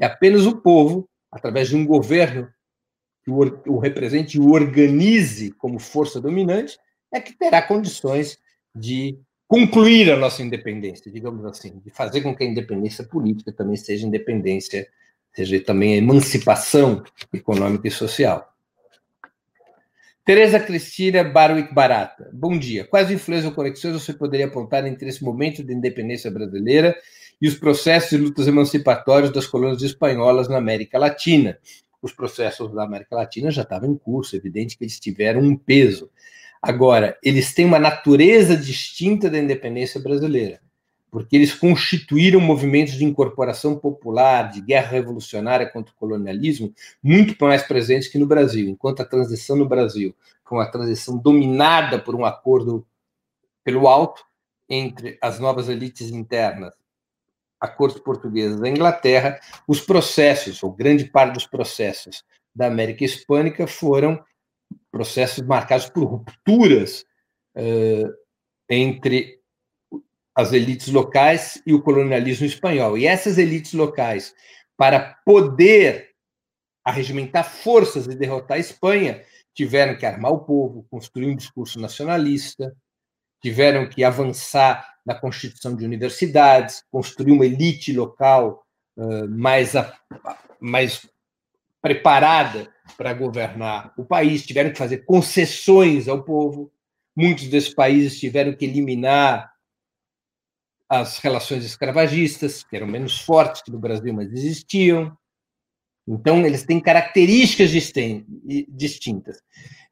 É 0.00 0.06
apenas 0.06 0.46
o 0.46 0.56
povo, 0.56 1.08
através 1.30 1.68
de 1.68 1.76
um 1.76 1.86
governo 1.86 2.48
que 3.24 3.30
o, 3.30 3.78
represente 3.78 4.36
e 4.36 4.40
o 4.40 4.52
organize 4.52 5.50
como 5.52 5.78
força 5.78 6.20
dominante, 6.20 6.78
é 7.12 7.20
que 7.20 7.32
terá 7.32 7.62
condições 7.62 8.38
de 8.74 9.18
concluir 9.46 10.10
a 10.10 10.16
nossa 10.16 10.42
independência, 10.42 11.10
digamos 11.10 11.44
assim, 11.44 11.78
de 11.78 11.90
fazer 11.90 12.22
com 12.22 12.34
que 12.34 12.44
a 12.44 12.46
independência 12.46 13.04
política 13.04 13.52
também 13.52 13.76
seja 13.76 14.06
independência, 14.06 14.86
seja 15.32 15.60
também 15.62 15.94
a 15.94 15.98
emancipação 15.98 17.02
econômica 17.32 17.88
e 17.88 17.90
social. 17.90 18.53
Tereza 20.24 20.58
Cristina 20.58 21.22
Barwick 21.22 21.74
Barata. 21.74 22.30
Bom 22.32 22.58
dia. 22.58 22.86
Quais 22.86 23.10
influências 23.10 23.50
ou 23.50 23.54
conexões 23.54 23.92
você 23.92 24.10
poderia 24.10 24.46
apontar 24.46 24.86
entre 24.86 25.06
esse 25.06 25.22
momento 25.22 25.62
de 25.62 25.74
independência 25.74 26.30
brasileira 26.30 26.96
e 27.42 27.46
os 27.46 27.56
processos 27.56 28.12
e 28.12 28.16
lutas 28.16 28.48
emancipatórios 28.48 29.30
das 29.30 29.46
colônias 29.46 29.82
espanholas 29.82 30.48
na 30.48 30.56
América 30.56 30.98
Latina? 30.98 31.58
Os 32.00 32.10
processos 32.10 32.72
da 32.72 32.84
América 32.84 33.14
Latina 33.14 33.50
já 33.50 33.60
estavam 33.60 33.90
em 33.90 33.98
curso, 33.98 34.34
é 34.34 34.38
evidente 34.38 34.78
que 34.78 34.84
eles 34.84 34.98
tiveram 34.98 35.42
um 35.42 35.54
peso. 35.54 36.10
Agora, 36.62 37.18
eles 37.22 37.52
têm 37.52 37.66
uma 37.66 37.78
natureza 37.78 38.56
distinta 38.56 39.28
da 39.28 39.38
independência 39.38 40.00
brasileira 40.00 40.63
porque 41.14 41.36
eles 41.36 41.54
constituíram 41.54 42.40
movimentos 42.40 42.94
de 42.94 43.04
incorporação 43.04 43.78
popular, 43.78 44.50
de 44.50 44.60
guerra 44.60 44.90
revolucionária 44.90 45.64
contra 45.64 45.94
o 45.94 45.96
colonialismo, 45.96 46.74
muito 47.00 47.36
mais 47.44 47.62
presentes 47.62 48.08
que 48.08 48.18
no 48.18 48.26
Brasil. 48.26 48.68
Enquanto 48.68 49.00
a 49.00 49.04
transição 49.04 49.54
no 49.54 49.64
Brasil 49.64 50.12
foi 50.44 50.58
uma 50.58 50.68
transição 50.68 51.16
dominada 51.16 52.00
por 52.00 52.16
um 52.16 52.24
acordo 52.24 52.84
pelo 53.62 53.86
alto 53.86 54.24
entre 54.68 55.16
as 55.22 55.38
novas 55.38 55.68
elites 55.68 56.10
internas, 56.10 56.74
a 57.60 57.68
corte 57.68 58.00
portuguesa 58.00 58.58
da 58.58 58.68
Inglaterra, 58.68 59.38
os 59.68 59.80
processos, 59.80 60.64
ou 60.64 60.72
grande 60.72 61.04
parte 61.04 61.34
dos 61.34 61.46
processos 61.46 62.24
da 62.52 62.66
América 62.66 63.04
Hispânica 63.04 63.68
foram 63.68 64.20
processos 64.90 65.46
marcados 65.46 65.88
por 65.88 66.06
rupturas 66.06 67.06
uh, 67.54 68.12
entre 68.68 69.43
as 70.34 70.52
elites 70.52 70.88
locais 70.88 71.62
e 71.66 71.72
o 71.72 71.80
colonialismo 71.80 72.44
espanhol. 72.44 72.98
E 72.98 73.06
essas 73.06 73.38
elites 73.38 73.72
locais, 73.72 74.34
para 74.76 75.16
poder 75.24 76.10
arregimentar 76.84 77.48
forças 77.48 78.06
e 78.06 78.16
derrotar 78.16 78.56
a 78.56 78.60
Espanha, 78.60 79.22
tiveram 79.54 79.96
que 79.96 80.04
armar 80.04 80.32
o 80.32 80.44
povo, 80.44 80.86
construir 80.90 81.26
um 81.26 81.36
discurso 81.36 81.80
nacionalista, 81.80 82.76
tiveram 83.40 83.88
que 83.88 84.02
avançar 84.02 84.94
na 85.06 85.14
constituição 85.14 85.76
de 85.76 85.84
universidades, 85.84 86.82
construir 86.90 87.32
uma 87.32 87.46
elite 87.46 87.92
local 87.92 88.64
uh, 88.96 89.28
mais, 89.28 89.76
a, 89.76 89.96
mais 90.58 91.08
preparada 91.80 92.68
para 92.96 93.12
governar 93.12 93.92
o 93.96 94.04
país, 94.04 94.44
tiveram 94.44 94.70
que 94.70 94.78
fazer 94.78 95.04
concessões 95.04 96.08
ao 96.08 96.24
povo. 96.24 96.72
Muitos 97.14 97.46
desses 97.46 97.72
países 97.72 98.18
tiveram 98.18 98.54
que 98.54 98.64
eliminar 98.64 99.53
as 100.88 101.18
relações 101.18 101.64
escravagistas, 101.64 102.62
que 102.62 102.76
eram 102.76 102.86
menos 102.86 103.20
fortes 103.20 103.62
que 103.62 103.70
no 103.70 103.78
Brasil, 103.78 104.12
mas 104.12 104.32
existiam. 104.32 105.16
Então, 106.06 106.44
eles 106.44 106.64
têm 106.64 106.80
características 106.80 107.70
distintas. 108.68 109.40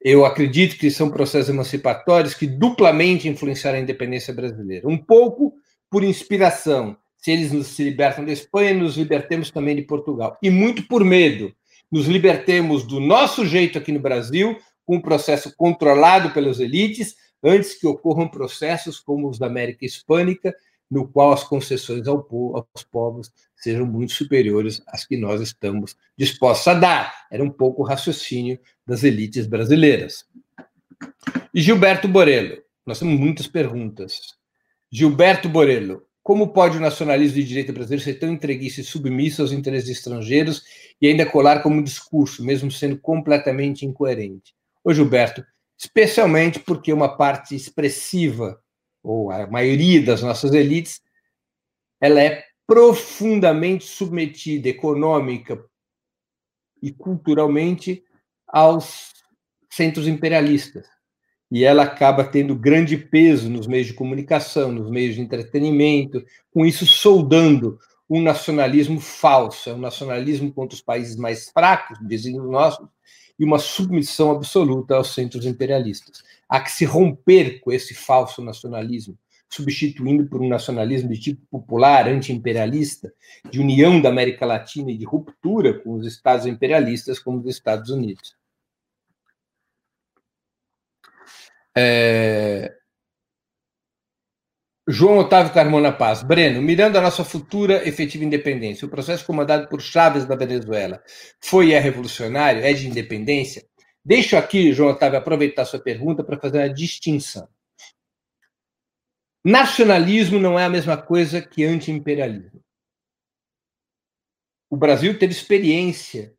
Eu 0.01 0.27
acredito 0.27 0.77
que 0.77 0.91
são 0.91 1.11
processos 1.11 1.49
emancipatórios 1.49 2.35
que 2.35 2.47
duplamente 2.47 3.29
influenciaram 3.29 3.79
a 3.79 3.81
independência 3.81 4.35
brasileira. 4.35 4.87
Um 4.87 4.99
pouco 4.99 5.55
por 5.91 6.05
inspiração. 6.05 6.97
Se 7.17 7.31
eles 7.31 7.53
nos 7.53 7.69
se 7.69 7.85
libertam 7.85 8.25
da 8.25 8.33
Espanha, 8.33 8.75
nos 8.75 8.97
libertemos 8.97 9.51
também 9.51 9.77
de 9.77 9.83
Portugal. 9.83 10.37
E 10.43 10.51
muito 10.51 10.87
por 10.87 11.05
medo. 11.05 11.55
Nos 11.91 12.07
libertemos 12.07 12.85
do 12.85 13.01
nosso 13.01 13.47
jeito 13.47 13.79
aqui 13.79 13.93
no 13.93 14.01
Brasil, 14.01 14.59
com 14.85 14.97
um 14.97 15.01
processo 15.01 15.55
controlado 15.57 16.31
pelas 16.33 16.59
elites, 16.61 17.15
antes 17.43 17.79
que 17.79 17.87
ocorram 17.87 18.29
processos 18.29 19.01
como 19.01 19.29
os 19.29 19.39
da 19.39 19.47
América 19.47 19.85
Hispânica, 19.87 20.55
no 20.93 21.09
qual 21.09 21.33
as 21.33 21.43
concessões 21.43 22.07
ao 22.07 22.23
povo, 22.23 22.55
aos 22.55 22.85
povos 22.85 23.33
sejam 23.57 23.87
muito 23.87 24.13
superiores 24.13 24.83
às 24.87 25.07
que 25.07 25.17
nós 25.17 25.41
estamos 25.41 25.97
dispostos 26.19 26.69
a 26.69 26.75
dar. 26.75 27.27
Era 27.31 27.43
um 27.43 27.49
pouco 27.49 27.81
o 27.81 27.85
raciocínio 27.87 28.61
das 28.87 29.03
elites 29.03 29.47
brasileiras. 29.47 30.27
E 31.55 31.63
Gilberto 31.63 32.07
Borello, 32.07 32.59
nós 32.85 32.99
temos 32.99 33.19
muitas 33.19 33.47
perguntas. 33.47 34.35
Gilberto 34.91 35.49
Borello, 35.49 36.03
como 36.23 36.53
pode 36.53 36.77
o 36.77 36.81
nacionalismo 36.81 37.37
de 37.37 37.45
direita 37.45 37.73
brasileiro 37.73 38.05
ser 38.05 38.19
tão 38.19 38.31
entreguista 38.31 38.83
e 38.83 38.85
submisso 38.85 39.41
aos 39.41 39.51
interesses 39.51 39.89
estrangeiros 39.89 40.63
e 41.01 41.09
ainda 41.09 41.25
colar 41.25 41.63
como 41.63 41.83
discurso, 41.83 42.45
mesmo 42.45 42.71
sendo 42.71 42.99
completamente 42.99 43.87
incoerente? 43.87 44.55
Ô 44.85 44.93
Gilberto, 44.93 45.43
especialmente 45.79 46.59
porque 46.59 46.93
uma 46.93 47.17
parte 47.17 47.57
expressiva 47.57 48.61
ou 49.03 49.31
a 49.31 49.47
maioria 49.47 50.03
das 50.05 50.23
nossas 50.23 50.53
elites, 50.53 51.01
ela 52.01 52.21
é 52.21 52.45
profundamente 52.67 53.85
submetida 53.85 54.69
econômica 54.69 55.63
e 56.83 56.93
culturalmente 56.93 58.03
aos 58.47 59.13
centros 59.71 60.07
imperialistas. 60.07 60.87
E 61.51 61.65
ela 61.65 61.83
acaba 61.83 62.25
tendo 62.25 62.57
grande 62.57 62.97
peso 62.97 63.51
nos 63.51 63.67
meios 63.67 63.89
de 63.89 63.95
comunicação, 63.95 64.73
nos 64.73 64.91
meios 64.91 65.15
de 65.15 65.21
entretenimento, 65.21 66.25
com 66.51 66.65
isso 66.65 66.87
soldando 66.87 67.79
um 68.09 68.21
nacionalismo 68.21 69.01
falso, 69.01 69.71
é 69.71 69.75
um 69.75 69.79
nacionalismo 69.79 70.53
contra 70.53 70.75
os 70.75 70.83
países 70.83 71.17
mais 71.17 71.51
fracos, 71.51 71.99
vizinhos 72.07 72.49
nossos, 72.51 72.87
e 73.39 73.45
uma 73.45 73.59
submissão 73.59 74.31
absoluta 74.31 74.95
aos 74.95 75.15
centros 75.15 75.47
imperialistas. 75.47 76.23
Há 76.49 76.61
que 76.61 76.71
se 76.71 76.85
romper 76.85 77.61
com 77.61 77.73
esse 77.73 77.95
falso 77.95 78.43
nacionalismo, 78.43 79.19
substituindo 79.49 80.27
por 80.27 80.41
um 80.41 80.49
nacionalismo 80.49 81.11
de 81.11 81.21
tipo 81.21 81.47
popular, 81.51 82.09
anti-imperialista, 82.09 83.13
de 83.51 83.61
união 83.61 84.01
da 84.01 84.09
América 84.09 84.47
Latina 84.47 84.91
e 84.91 84.97
de 84.97 85.05
ruptura 85.05 85.79
com 85.81 85.95
os 85.95 86.07
estados 86.07 86.47
imperialistas, 86.47 87.19
como 87.19 87.39
os 87.39 87.47
Estados 87.47 87.91
Unidos. 87.91 88.37
É... 91.75 92.82
João 94.89 95.19
Otávio 95.19 95.55
Carmona 95.55 95.93
Paz. 95.93 96.25
Breno, 96.25 96.61
mirando 96.61 96.99
a 96.99 97.01
nossa 97.01 97.25
futura 97.25 97.87
efetiva 97.87 98.25
independência, 98.25 98.87
o 98.87 98.91
processo 98.91 99.25
comandado 99.25 99.69
por 99.69 99.81
Chaves 99.81 100.27
da 100.27 100.35
Venezuela 100.35 101.01
foi 101.41 101.69
e 101.69 101.73
é 101.73 101.79
revolucionário? 101.79 102.65
É 102.65 102.73
de 102.73 102.89
independência? 102.89 103.65
Deixo 104.05 104.37
aqui, 104.37 104.73
João 104.73 104.91
Otávio, 104.91 105.19
aproveitar 105.19 105.65
sua 105.65 105.79
pergunta 105.79 106.25
para 106.25 106.39
fazer 106.41 106.59
uma 106.59 106.75
distinção. 106.75 107.49
Nacionalismo 109.45 110.41
não 110.41 110.59
é 110.59 110.65
a 110.65 110.71
mesma 110.71 110.97
coisa 110.97 111.41
que 111.41 111.65
anti-imperialismo. 111.65 112.61
O 114.69 114.77
Brasil 114.77 115.17
teve 115.17 115.33
experiência, 115.33 116.35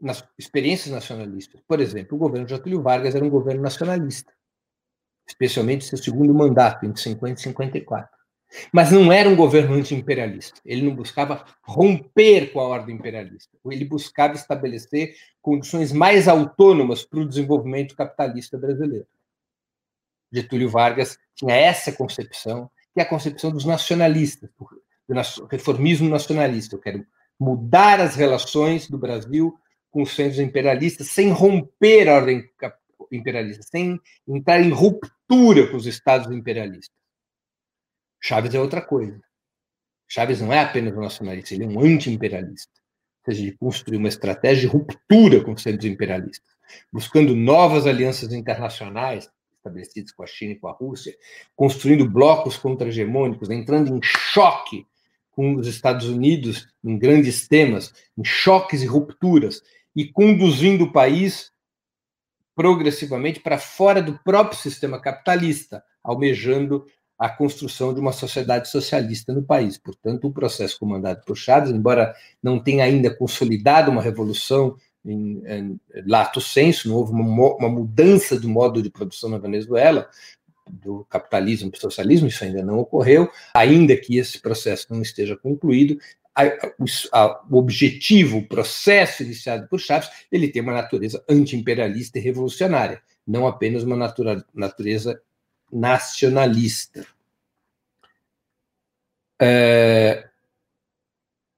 nas, 0.00 0.22
experiências 0.38 0.92
nacionalistas. 0.92 1.60
Por 1.66 1.80
exemplo, 1.80 2.16
o 2.16 2.20
governo 2.20 2.46
Getúlio 2.46 2.82
Vargas 2.82 3.14
era 3.16 3.24
um 3.24 3.30
governo 3.30 3.62
nacionalista 3.62 4.32
especialmente 5.26 5.84
seu 5.84 5.98
segundo 5.98 6.34
mandato, 6.34 6.84
entre 6.84 7.00
50 7.00 7.40
e 7.40 7.42
54. 7.42 8.08
Mas 8.70 8.90
não 8.90 9.10
era 9.10 9.28
um 9.28 9.36
governo 9.36 9.74
anti-imperialista. 9.74 10.60
Ele 10.64 10.82
não 10.82 10.94
buscava 10.94 11.44
romper 11.62 12.52
com 12.52 12.60
a 12.60 12.68
ordem 12.68 12.96
imperialista. 12.96 13.56
Ele 13.70 13.84
buscava 13.84 14.34
estabelecer 14.34 15.14
condições 15.40 15.90
mais 15.92 16.28
autônomas 16.28 17.04
para 17.04 17.20
o 17.20 17.28
desenvolvimento 17.28 17.96
capitalista 17.96 18.58
brasileiro. 18.58 19.06
Getúlio 20.30 20.68
Vargas 20.68 21.18
tinha 21.34 21.54
essa 21.54 21.92
concepção, 21.92 22.70
que 22.92 23.00
é 23.00 23.02
a 23.02 23.08
concepção 23.08 23.50
dos 23.50 23.64
nacionalistas, 23.64 24.50
do 25.08 25.46
reformismo 25.50 26.08
nacionalista. 26.08 26.76
Eu 26.76 26.80
quero 26.80 27.06
mudar 27.38 28.00
as 28.00 28.14
relações 28.14 28.88
do 28.88 28.98
Brasil 28.98 29.58
com 29.90 30.02
os 30.02 30.14
centros 30.14 30.38
imperialistas 30.38 31.08
sem 31.08 31.30
romper 31.30 32.08
a 32.08 32.16
ordem 32.16 32.48
imperialista, 33.10 33.62
sem 33.62 34.00
entrar 34.26 34.60
em 34.60 34.70
ruptura 34.70 35.68
com 35.70 35.76
os 35.76 35.86
estados 35.86 36.30
imperialistas. 36.30 36.94
Chaves 38.20 38.54
é 38.54 38.60
outra 38.60 38.80
coisa. 38.80 39.20
Chaves 40.08 40.40
não 40.40 40.52
é 40.52 40.60
apenas 40.60 40.94
um 40.94 41.00
nacionalista, 41.00 41.54
ele 41.54 41.64
é 41.64 41.66
um 41.66 41.80
anti-imperialista. 41.80 42.70
Ou 43.24 43.32
seja, 43.32 43.46
ele 43.46 43.56
construiu 43.56 43.98
uma 43.98 44.08
estratégia 44.08 44.62
de 44.62 44.66
ruptura 44.66 45.42
com 45.42 45.52
os 45.52 45.62
centros 45.62 45.90
imperialistas, 45.90 46.50
buscando 46.92 47.34
novas 47.34 47.86
alianças 47.86 48.32
internacionais 48.32 49.30
estabelecidas 49.56 50.12
com 50.12 50.24
a 50.24 50.26
China 50.26 50.52
e 50.52 50.58
com 50.58 50.68
a 50.68 50.72
Rússia, 50.72 51.16
construindo 51.54 52.08
blocos 52.08 52.56
contra-hegemônicos, 52.56 53.48
entrando 53.48 53.96
em 53.96 54.00
choque 54.02 54.84
com 55.30 55.54
os 55.54 55.66
Estados 55.66 56.08
Unidos 56.08 56.68
em 56.84 56.98
grandes 56.98 57.46
temas, 57.46 57.94
em 58.18 58.24
choques 58.24 58.82
e 58.82 58.86
rupturas, 58.86 59.62
e 59.94 60.10
conduzindo 60.10 60.84
o 60.84 60.92
país 60.92 61.51
progressivamente 62.54 63.40
para 63.40 63.58
fora 63.58 64.02
do 64.02 64.18
próprio 64.24 64.58
sistema 64.58 65.00
capitalista, 65.00 65.82
almejando 66.02 66.84
a 67.18 67.28
construção 67.28 67.94
de 67.94 68.00
uma 68.00 68.12
sociedade 68.12 68.68
socialista 68.68 69.32
no 69.32 69.42
país. 69.42 69.78
Portanto, 69.78 70.26
o 70.26 70.32
processo 70.32 70.78
comandado 70.78 71.22
por 71.24 71.36
Chaves, 71.36 71.70
embora 71.70 72.14
não 72.42 72.58
tenha 72.58 72.84
ainda 72.84 73.14
consolidado 73.14 73.90
uma 73.90 74.02
revolução 74.02 74.76
em, 75.04 75.42
em 75.46 75.80
lato 76.06 76.40
senso, 76.40 76.88
não 76.88 76.96
houve 76.96 77.12
uma, 77.12 77.54
uma 77.56 77.68
mudança 77.68 78.38
do 78.38 78.48
modo 78.48 78.82
de 78.82 78.90
produção 78.90 79.30
na 79.30 79.38
Venezuela, 79.38 80.08
do 80.70 81.04
capitalismo 81.08 81.70
para 81.70 81.78
o 81.78 81.80
socialismo, 81.80 82.28
isso 82.28 82.42
ainda 82.44 82.62
não 82.62 82.78
ocorreu, 82.78 83.30
ainda 83.54 83.96
que 83.96 84.16
esse 84.16 84.40
processo 84.40 84.86
não 84.90 85.02
esteja 85.02 85.36
concluído, 85.36 85.98
a, 86.34 86.44
a, 87.12 87.44
o 87.50 87.58
objetivo, 87.58 88.38
o 88.38 88.48
processo 88.48 89.22
iniciado 89.22 89.68
por 89.68 89.78
Chaves, 89.78 90.10
ele 90.30 90.48
tem 90.48 90.62
uma 90.62 90.72
natureza 90.72 91.22
anti-imperialista 91.28 92.18
e 92.18 92.22
revolucionária, 92.22 93.02
não 93.26 93.46
apenas 93.46 93.82
uma 93.82 93.96
natura, 93.96 94.44
natureza 94.54 95.20
nacionalista. 95.70 97.06
É, 99.40 100.28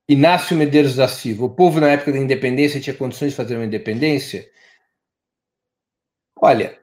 Inácio 0.08 0.56
Medeiros 0.56 0.96
da 0.96 1.08
Silva, 1.08 1.44
o 1.44 1.54
povo 1.54 1.80
na 1.80 1.90
época 1.90 2.12
da 2.12 2.18
independência 2.18 2.80
tinha 2.80 2.96
condições 2.96 3.30
de 3.30 3.36
fazer 3.36 3.56
uma 3.56 3.64
independência? 3.64 4.50
Olha, 6.36 6.78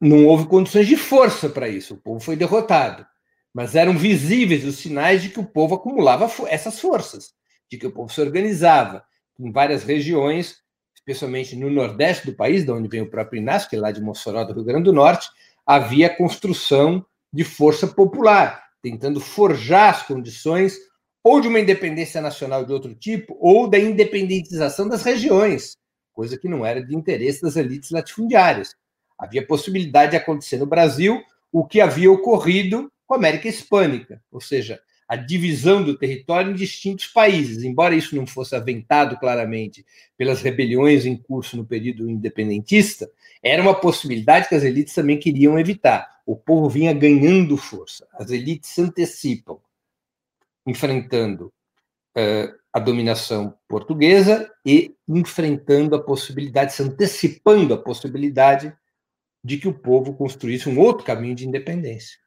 não 0.00 0.26
houve 0.26 0.46
condições 0.46 0.86
de 0.88 0.96
força 0.96 1.48
para 1.48 1.68
isso, 1.68 1.94
o 1.94 1.98
povo 1.98 2.20
foi 2.20 2.36
derrotado 2.36 3.06
mas 3.54 3.74
eram 3.74 3.96
visíveis 3.96 4.64
os 4.64 4.76
sinais 4.76 5.22
de 5.22 5.28
que 5.28 5.40
o 5.40 5.44
povo 5.44 5.74
acumulava 5.74 6.30
essas 6.48 6.80
forças, 6.80 7.32
de 7.70 7.76
que 7.76 7.86
o 7.86 7.92
povo 7.92 8.12
se 8.12 8.20
organizava 8.20 9.04
em 9.38 9.50
várias 9.50 9.82
regiões, 9.82 10.56
especialmente 10.94 11.56
no 11.56 11.68
nordeste 11.68 12.26
do 12.26 12.34
país, 12.34 12.64
de 12.64 12.70
onde 12.70 12.88
vem 12.88 13.02
o 13.02 13.10
próprio 13.10 13.40
Inácio, 13.40 13.68
que 13.68 13.76
é 13.76 13.80
lá 13.80 13.90
de 13.90 14.00
Mossoró, 14.00 14.44
do 14.44 14.54
Rio 14.54 14.64
Grande 14.64 14.84
do 14.84 14.92
Norte, 14.92 15.28
havia 15.66 16.14
construção 16.14 17.04
de 17.32 17.44
força 17.44 17.86
popular, 17.86 18.64
tentando 18.82 19.20
forjar 19.20 19.90
as 19.90 20.02
condições 20.02 20.76
ou 21.24 21.40
de 21.40 21.48
uma 21.48 21.60
independência 21.60 22.20
nacional 22.20 22.64
de 22.64 22.72
outro 22.72 22.94
tipo, 22.94 23.36
ou 23.40 23.68
da 23.68 23.78
independentização 23.78 24.88
das 24.88 25.02
regiões, 25.02 25.76
coisa 26.12 26.36
que 26.36 26.48
não 26.48 26.66
era 26.66 26.84
de 26.84 26.94
interesse 26.94 27.40
das 27.40 27.56
elites 27.56 27.90
latifundiárias. 27.90 28.74
Havia 29.16 29.46
possibilidade 29.46 30.12
de 30.12 30.16
acontecer 30.16 30.56
no 30.56 30.66
Brasil 30.66 31.22
o 31.52 31.64
que 31.64 31.80
havia 31.80 32.10
ocorrido 32.10 32.90
com 33.12 33.16
a 33.16 33.18
América 33.18 33.46
Hispânica, 33.46 34.22
ou 34.32 34.40
seja, 34.40 34.80
a 35.06 35.16
divisão 35.16 35.84
do 35.84 35.98
território 35.98 36.50
em 36.50 36.54
distintos 36.54 37.06
países. 37.06 37.62
Embora 37.62 37.94
isso 37.94 38.16
não 38.16 38.26
fosse 38.26 38.56
aventado 38.56 39.18
claramente 39.18 39.84
pelas 40.16 40.40
rebeliões 40.40 41.04
em 41.04 41.14
curso 41.14 41.58
no 41.58 41.66
período 41.66 42.08
independentista, 42.08 43.10
era 43.42 43.60
uma 43.60 43.78
possibilidade 43.78 44.48
que 44.48 44.54
as 44.54 44.62
elites 44.62 44.94
também 44.94 45.18
queriam 45.18 45.58
evitar. 45.58 46.22
O 46.24 46.34
povo 46.34 46.70
vinha 46.70 46.94
ganhando 46.94 47.58
força, 47.58 48.08
as 48.14 48.30
elites 48.30 48.70
se 48.70 48.80
antecipam, 48.80 49.58
enfrentando 50.66 51.52
uh, 52.16 52.58
a 52.72 52.78
dominação 52.78 53.54
portuguesa 53.68 54.50
e 54.64 54.96
enfrentando 55.06 55.94
a 55.94 56.02
possibilidade, 56.02 56.72
se 56.72 56.82
antecipando 56.82 57.74
a 57.74 57.78
possibilidade 57.78 58.74
de 59.44 59.58
que 59.58 59.68
o 59.68 59.74
povo 59.74 60.14
construísse 60.14 60.66
um 60.66 60.78
outro 60.78 61.04
caminho 61.04 61.34
de 61.34 61.46
independência. 61.46 62.21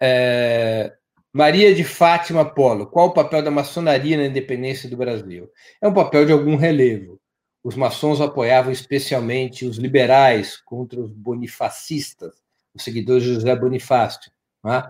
É, 0.00 0.94
Maria 1.32 1.74
de 1.74 1.84
Fátima 1.84 2.44
Polo, 2.44 2.86
qual 2.86 3.08
o 3.08 3.12
papel 3.12 3.42
da 3.42 3.50
maçonaria 3.50 4.16
na 4.16 4.26
independência 4.26 4.88
do 4.88 4.96
Brasil? 4.96 5.50
É 5.82 5.88
um 5.88 5.92
papel 5.92 6.24
de 6.24 6.32
algum 6.32 6.56
relevo. 6.56 7.20
Os 7.62 7.76
maçons 7.76 8.20
apoiavam 8.20 8.72
especialmente 8.72 9.66
os 9.66 9.76
liberais 9.76 10.56
contra 10.56 11.00
os 11.00 11.12
bonifacistas, 11.12 12.34
os 12.74 12.82
seguidores 12.82 13.24
de 13.24 13.34
José 13.34 13.54
Bonifácio. 13.56 14.30
É? 14.64 14.88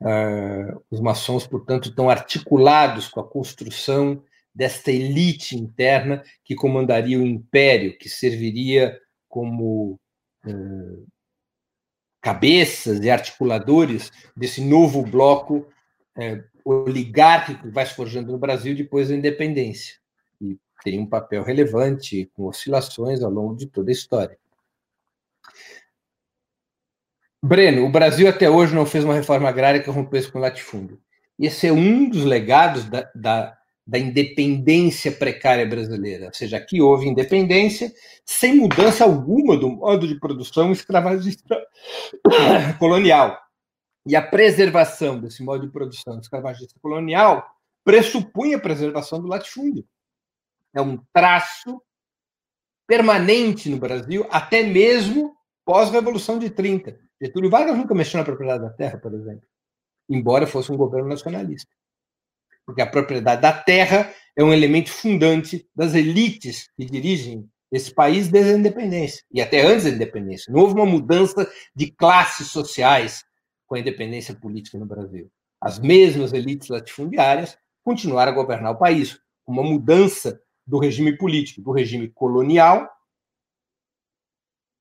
É, 0.00 0.74
os 0.90 1.00
maçons, 1.00 1.46
portanto, 1.46 1.90
estão 1.90 2.08
articulados 2.08 3.08
com 3.08 3.20
a 3.20 3.28
construção 3.28 4.22
desta 4.54 4.90
elite 4.90 5.56
interna 5.56 6.22
que 6.44 6.54
comandaria 6.54 7.18
o 7.18 7.26
império, 7.26 7.96
que 7.96 8.08
serviria 8.08 8.98
como 9.28 10.00
é, 10.44 10.50
cabeças 12.28 13.00
e 13.00 13.08
articuladores 13.08 14.12
desse 14.36 14.60
novo 14.60 15.00
bloco 15.02 15.66
é, 16.14 16.44
oligárquico 16.62 17.62
que 17.62 17.70
vai 17.70 17.86
se 17.86 17.94
forjando 17.94 18.30
no 18.30 18.36
Brasil 18.36 18.76
depois 18.76 19.08
da 19.08 19.14
independência. 19.14 19.96
E 20.38 20.58
tem 20.84 21.00
um 21.00 21.06
papel 21.06 21.42
relevante, 21.42 22.30
com 22.34 22.44
oscilações 22.44 23.22
ao 23.22 23.30
longo 23.30 23.56
de 23.56 23.64
toda 23.66 23.90
a 23.90 23.92
história. 23.92 24.38
Breno, 27.42 27.86
o 27.86 27.90
Brasil 27.90 28.28
até 28.28 28.50
hoje 28.50 28.74
não 28.74 28.84
fez 28.84 29.04
uma 29.04 29.14
reforma 29.14 29.48
agrária 29.48 29.82
que 29.82 29.88
rompesse 29.88 30.30
com 30.30 30.38
o 30.38 30.42
latifúndio. 30.42 31.00
Esse 31.38 31.68
é 31.68 31.72
um 31.72 32.10
dos 32.10 32.24
legados 32.24 32.84
da, 32.84 33.10
da, 33.14 33.57
da 33.88 33.98
independência 33.98 35.10
precária 35.10 35.66
brasileira. 35.66 36.26
Ou 36.26 36.34
seja, 36.34 36.58
aqui 36.58 36.82
houve 36.82 37.08
independência 37.08 37.90
sem 38.22 38.54
mudança 38.54 39.02
alguma 39.02 39.56
do 39.56 39.70
modo 39.70 40.06
de 40.06 40.20
produção 40.20 40.70
escravagista 40.70 41.58
colonial. 42.78 43.40
E 44.06 44.14
a 44.14 44.20
preservação 44.20 45.18
desse 45.18 45.42
modo 45.42 45.66
de 45.66 45.72
produção 45.72 46.18
escravagista 46.20 46.78
colonial 46.82 47.42
pressupunha 47.82 48.58
a 48.58 48.60
preservação 48.60 49.22
do 49.22 49.26
latifúndio. 49.26 49.86
É 50.74 50.82
um 50.82 50.98
traço 51.10 51.80
permanente 52.86 53.70
no 53.70 53.78
Brasil, 53.78 54.26
até 54.30 54.62
mesmo 54.62 55.34
pós-Revolução 55.64 56.38
de 56.38 56.50
30. 56.50 56.98
Getúlio 57.22 57.48
Vargas 57.48 57.76
nunca 57.76 57.94
mexeu 57.94 58.18
na 58.18 58.24
propriedade 58.24 58.64
da 58.64 58.70
terra, 58.70 58.98
por 58.98 59.14
exemplo, 59.14 59.46
embora 60.10 60.46
fosse 60.46 60.70
um 60.70 60.76
governo 60.76 61.08
nacionalista. 61.08 61.74
Porque 62.68 62.82
a 62.82 62.86
propriedade 62.86 63.40
da 63.40 63.50
terra 63.50 64.12
é 64.36 64.44
um 64.44 64.52
elemento 64.52 64.90
fundante 64.90 65.66
das 65.74 65.94
elites 65.94 66.68
que 66.76 66.84
dirigem 66.84 67.48
esse 67.72 67.90
país 67.90 68.28
desde 68.28 68.52
a 68.52 68.58
independência, 68.58 69.24
e 69.32 69.40
até 69.40 69.62
antes 69.62 69.84
da 69.84 69.90
independência. 69.90 70.52
Não 70.52 70.60
houve 70.60 70.74
uma 70.74 70.84
mudança 70.84 71.50
de 71.74 71.90
classes 71.90 72.48
sociais 72.48 73.24
com 73.66 73.74
a 73.74 73.80
independência 73.80 74.34
política 74.34 74.76
no 74.76 74.84
Brasil. 74.84 75.30
As 75.58 75.78
mesmas 75.78 76.34
elites 76.34 76.68
latifundiárias 76.68 77.56
continuaram 77.82 78.32
a 78.32 78.34
governar 78.34 78.72
o 78.72 78.78
país, 78.78 79.18
uma 79.46 79.62
mudança 79.62 80.38
do 80.66 80.78
regime 80.78 81.16
político, 81.16 81.62
do 81.62 81.72
regime 81.72 82.10
colonial 82.10 82.86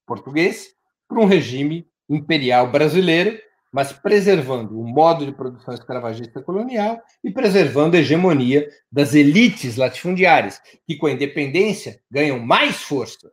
português 0.06 0.76
para 1.08 1.22
um 1.22 1.26
regime 1.26 1.88
imperial 2.10 2.70
brasileiro, 2.70 3.40
mas 3.72 3.92
preservando 3.94 4.80
o 4.80 4.88
modo 4.88 5.26
de 5.26 5.32
produção 5.32 5.74
escravagista 5.74 6.42
colonial 6.42 7.02
e 7.24 7.32
preservando 7.32 7.96
a 7.96 8.00
hegemonia 8.00 8.68
das 8.92 9.14
elites 9.14 9.76
latifundiárias, 9.76 10.62
que 10.86 10.96
com 10.96 11.08
a 11.08 11.12
independência 11.12 12.00
ganham 12.10 12.40
mais 12.40 12.78
força 12.82 13.32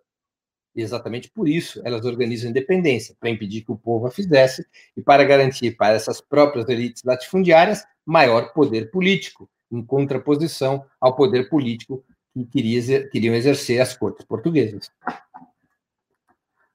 e 0.74 0.82
exatamente 0.82 1.30
por 1.30 1.48
isso 1.48 1.80
elas 1.84 2.04
organizam 2.04 2.48
a 2.48 2.50
independência, 2.50 3.14
para 3.18 3.30
impedir 3.30 3.62
que 3.62 3.72
o 3.72 3.78
povo 3.78 4.06
a 4.06 4.10
fizesse 4.10 4.66
e 4.96 5.02
para 5.02 5.24
garantir 5.24 5.76
para 5.76 5.94
essas 5.94 6.20
próprias 6.20 6.68
elites 6.68 7.02
latifundiárias 7.04 7.84
maior 8.04 8.52
poder 8.52 8.90
político, 8.90 9.48
em 9.70 9.82
contraposição 9.82 10.84
ao 11.00 11.14
poder 11.14 11.48
político 11.48 12.04
que 12.32 12.44
queria, 12.44 13.08
queriam 13.08 13.34
exercer 13.34 13.80
as 13.80 13.96
cortes 13.96 14.26
portuguesas. 14.26 14.90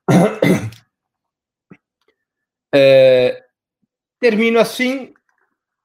É, 2.71 3.48
termino 4.19 4.59
assim 4.59 5.13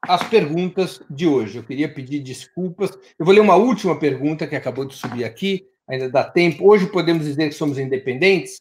as 0.02 0.22
perguntas 0.28 1.00
de 1.08 1.26
hoje. 1.26 1.58
Eu 1.58 1.64
queria 1.64 1.92
pedir 1.92 2.20
desculpas. 2.20 2.90
Eu 3.18 3.24
vou 3.24 3.34
ler 3.34 3.40
uma 3.40 3.56
última 3.56 3.98
pergunta 3.98 4.46
que 4.46 4.56
acabou 4.56 4.84
de 4.84 4.94
subir 4.94 5.24
aqui, 5.24 5.66
ainda 5.88 6.10
dá 6.10 6.24
tempo. 6.24 6.68
Hoje 6.68 6.86
podemos 6.86 7.24
dizer 7.24 7.48
que 7.48 7.54
somos 7.54 7.78
independentes? 7.78 8.58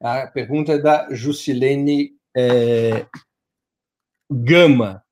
A 0.00 0.26
pergunta 0.26 0.72
é 0.72 0.78
da 0.78 1.08
Jusilene 1.14 2.12
é, 2.36 3.06
Gama. 4.30 5.04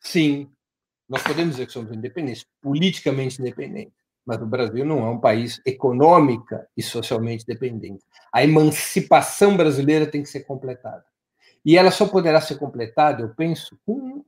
Sim, 0.00 0.50
nós 1.08 1.22
podemos 1.22 1.52
dizer 1.52 1.66
que 1.66 1.72
somos 1.72 1.92
independentes, 1.92 2.46
politicamente 2.60 3.40
independentes, 3.40 3.94
mas 4.26 4.40
o 4.42 4.46
Brasil 4.46 4.84
não 4.84 5.06
é 5.06 5.10
um 5.10 5.20
país 5.20 5.60
econômica 5.64 6.66
e 6.76 6.82
socialmente 6.82 7.46
dependente. 7.46 8.04
A 8.32 8.42
emancipação 8.42 9.56
brasileira 9.56 10.06
tem 10.06 10.22
que 10.22 10.28
ser 10.28 10.40
completada. 10.40 11.04
E 11.64 11.76
ela 11.76 11.90
só 11.90 12.06
poderá 12.06 12.40
ser 12.40 12.56
completada, 12.56 13.22
eu 13.22 13.34
penso, 13.34 13.78
com 13.86 14.24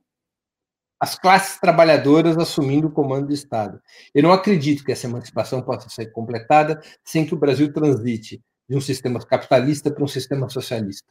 as 0.99 1.17
classes 1.17 1.59
trabalhadoras 1.59 2.37
assumindo 2.37 2.87
o 2.87 2.91
comando 2.91 3.27
do 3.27 3.33
Estado. 3.33 3.79
Eu 4.13 4.23
não 4.23 4.31
acredito 4.31 4.83
que 4.83 4.91
essa 4.91 5.05
emancipação 5.05 5.61
possa 5.61 5.89
ser 5.89 6.07
completada 6.07 6.81
sem 7.03 7.25
que 7.25 7.35
o 7.35 7.37
Brasil 7.37 7.71
transite 7.71 8.41
de 8.67 8.75
um 8.75 8.81
sistema 8.81 9.19
capitalista 9.19 9.91
para 9.91 10.03
um 10.03 10.07
sistema 10.07 10.49
socialista. 10.49 11.07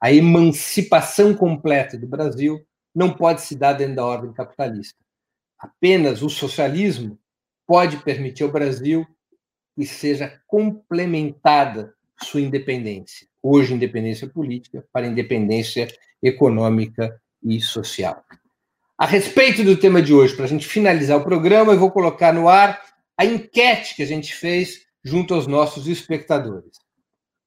A 0.00 0.12
emancipação 0.12 1.34
completa 1.34 1.96
do 1.96 2.06
Brasil 2.06 2.64
não 2.94 3.14
pode 3.14 3.40
se 3.42 3.56
dar 3.56 3.72
dentro 3.72 3.96
da 3.96 4.04
ordem 4.04 4.32
capitalista. 4.32 4.98
Apenas 5.58 6.22
o 6.22 6.28
socialismo 6.28 7.18
pode 7.66 7.98
permitir 7.98 8.42
ao 8.42 8.50
Brasil 8.50 9.06
que 9.76 9.86
seja 9.86 10.40
complementada 10.46 11.94
sua 12.22 12.40
independência. 12.40 13.29
Hoje, 13.42 13.74
independência 13.74 14.28
política 14.28 14.84
para 14.92 15.06
independência 15.06 15.88
econômica 16.22 17.20
e 17.42 17.60
social. 17.60 18.22
A 18.98 19.06
respeito 19.06 19.64
do 19.64 19.76
tema 19.76 20.02
de 20.02 20.12
hoje, 20.12 20.36
para 20.36 20.44
a 20.44 20.48
gente 20.48 20.68
finalizar 20.68 21.16
o 21.16 21.24
programa, 21.24 21.72
eu 21.72 21.78
vou 21.78 21.90
colocar 21.90 22.32
no 22.32 22.48
ar 22.48 22.82
a 23.16 23.24
enquete 23.24 23.96
que 23.96 24.02
a 24.02 24.06
gente 24.06 24.34
fez 24.34 24.82
junto 25.02 25.34
aos 25.34 25.46
nossos 25.46 25.86
espectadores. 25.86 26.78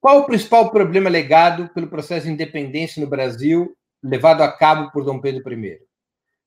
Qual 0.02 0.20
o 0.20 0.26
principal 0.26 0.72
problema 0.72 1.10
legado 1.10 1.70
pelo 1.70 1.88
processo 1.88 2.26
de 2.26 2.32
independência 2.32 3.02
no 3.02 3.08
Brasil 3.08 3.76
levado 4.04 4.42
a 4.42 4.52
cabo 4.52 4.92
por 4.92 5.06
Dom 5.06 5.20
Pedro 5.22 5.42
I? 5.54 5.80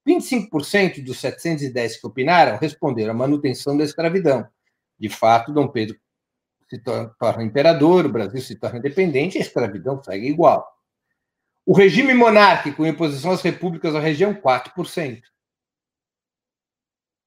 25% 0.07 1.03
dos 1.03 1.19
710 1.21 2.01
que 2.01 2.07
opinaram 2.07 2.59
responderam 2.59 3.13
a 3.13 3.17
manutenção 3.17 3.77
da 3.77 3.85
escravidão. 3.85 4.47
De 4.99 5.09
fato, 5.09 5.53
Dom 5.53 5.69
Pedro 5.69 5.97
se 6.69 6.79
torna 7.19 7.45
imperador, 7.45 8.07
o 8.07 8.13
Brasil 8.13 8.41
se 8.41 8.57
torna 8.57 8.79
independente, 8.79 9.39
a 9.39 9.41
escravidão 9.41 10.03
segue 10.03 10.29
igual. 10.29 10.67
O 11.65 11.73
regime 11.73 12.15
monárquico 12.15 12.85
em 12.85 12.91
oposição 12.91 13.33
às 13.33 13.43
repúblicas 13.43 13.93
da 13.93 14.01
região, 14.01 14.35
4%. 14.35 15.23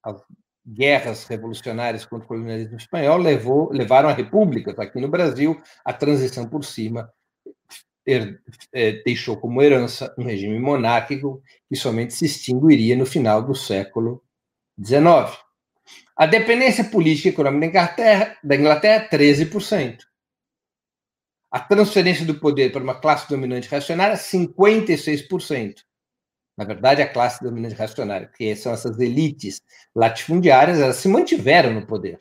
As 0.03 0.21
guerras 0.65 1.25
revolucionárias 1.25 2.05
contra 2.05 2.25
o 2.25 2.27
colonialismo 2.27 2.77
espanhol 2.77 3.17
levou, 3.17 3.71
levaram 3.71 4.09
a 4.09 4.13
repúblicas. 4.13 4.77
Aqui 4.79 4.99
no 5.01 5.09
Brasil, 5.09 5.61
a 5.83 5.91
transição 5.91 6.47
por 6.47 6.63
cima 6.63 7.11
er, 8.05 8.41
é, 8.73 9.03
deixou 9.03 9.37
como 9.37 9.61
herança 9.61 10.13
um 10.17 10.23
regime 10.23 10.59
monárquico 10.59 11.41
que 11.67 11.75
somente 11.75 12.13
se 12.13 12.25
extinguiria 12.25 12.95
no 12.95 13.05
final 13.05 13.41
do 13.41 13.55
século 13.55 14.23
XIX. 14.81 15.48
A 16.19 16.25
dependência 16.25 16.83
política 16.83 17.29
e 17.29 17.31
econômica 17.31 17.61
da 17.61 17.67
Inglaterra, 17.67 18.37
da 18.43 18.55
Inglaterra 18.57 19.07
13%. 19.09 19.99
A 21.49 21.61
transferência 21.61 22.25
do 22.25 22.35
poder 22.35 22.73
para 22.73 22.83
uma 22.83 22.99
classe 22.99 23.29
dominante 23.29 23.69
reacionária, 23.69 24.17
56%. 24.17 25.75
Na 26.57 26.65
verdade, 26.65 27.01
a 27.01 27.07
classe 27.07 27.41
dominante 27.41 27.73
reacionária, 27.73 28.29
que 28.35 28.53
são 28.57 28.73
essas 28.73 28.99
elites 28.99 29.61
latifundiárias, 29.95 30.81
elas 30.81 30.97
se 30.97 31.07
mantiveram 31.07 31.73
no 31.73 31.87
poder. 31.87 32.19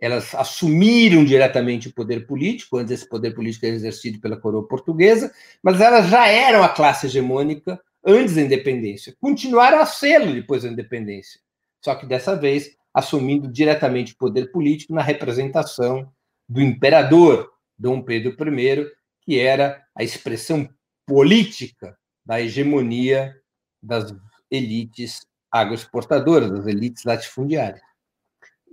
Elas 0.00 0.32
assumiram 0.32 1.24
diretamente 1.24 1.88
o 1.88 1.92
poder 1.92 2.24
político, 2.24 2.76
antes 2.76 2.92
esse 2.92 3.08
poder 3.08 3.34
político 3.34 3.66
era 3.66 3.74
exercido 3.74 4.20
pela 4.20 4.36
coroa 4.36 4.68
portuguesa, 4.68 5.34
mas 5.60 5.80
elas 5.80 6.06
já 6.06 6.28
eram 6.28 6.62
a 6.62 6.68
classe 6.68 7.06
hegemônica 7.06 7.82
antes 8.06 8.36
da 8.36 8.42
independência. 8.42 9.12
Continuaram 9.20 9.80
a 9.80 9.86
sê-lo 9.86 10.32
depois 10.32 10.62
da 10.62 10.68
independência. 10.68 11.40
Só 11.84 11.96
que 11.96 12.06
dessa 12.06 12.36
vez 12.36 12.80
assumindo 12.94 13.48
diretamente 13.48 14.12
o 14.12 14.16
poder 14.16 14.50
político 14.50 14.94
na 14.94 15.02
representação 15.02 16.10
do 16.48 16.60
imperador, 16.60 17.50
Dom 17.78 18.02
Pedro 18.02 18.32
I, 18.32 18.86
que 19.22 19.38
era 19.38 19.82
a 19.94 20.02
expressão 20.02 20.68
política 21.06 21.96
da 22.24 22.40
hegemonia 22.40 23.34
das 23.82 24.14
elites 24.50 25.26
agroexportadoras, 25.50 26.50
das 26.50 26.66
elites 26.66 27.04
latifundiárias. 27.04 27.82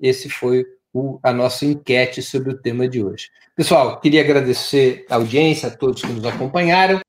Esse 0.01 0.29
foi 0.29 0.65
o, 0.93 1.19
a 1.23 1.31
nossa 1.31 1.65
enquete 1.65 2.21
sobre 2.21 2.51
o 2.51 2.57
tema 2.57 2.87
de 2.87 3.03
hoje. 3.03 3.29
Pessoal, 3.55 3.99
queria 3.99 4.21
agradecer 4.21 5.05
a 5.09 5.15
audiência, 5.15 5.67
a 5.67 5.71
todos 5.75 6.01
que 6.01 6.11
nos 6.11 6.25
acompanharam. 6.25 6.99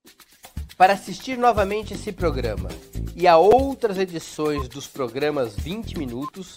Para 0.76 0.94
assistir 0.94 1.36
novamente 1.36 1.94
esse 1.94 2.11
programa 2.11 2.68
e 3.14 3.26
a 3.26 3.36
outras 3.36 3.98
edições 3.98 4.68
dos 4.68 4.86
programas 4.86 5.54
20 5.54 5.98
Minutos, 5.98 6.56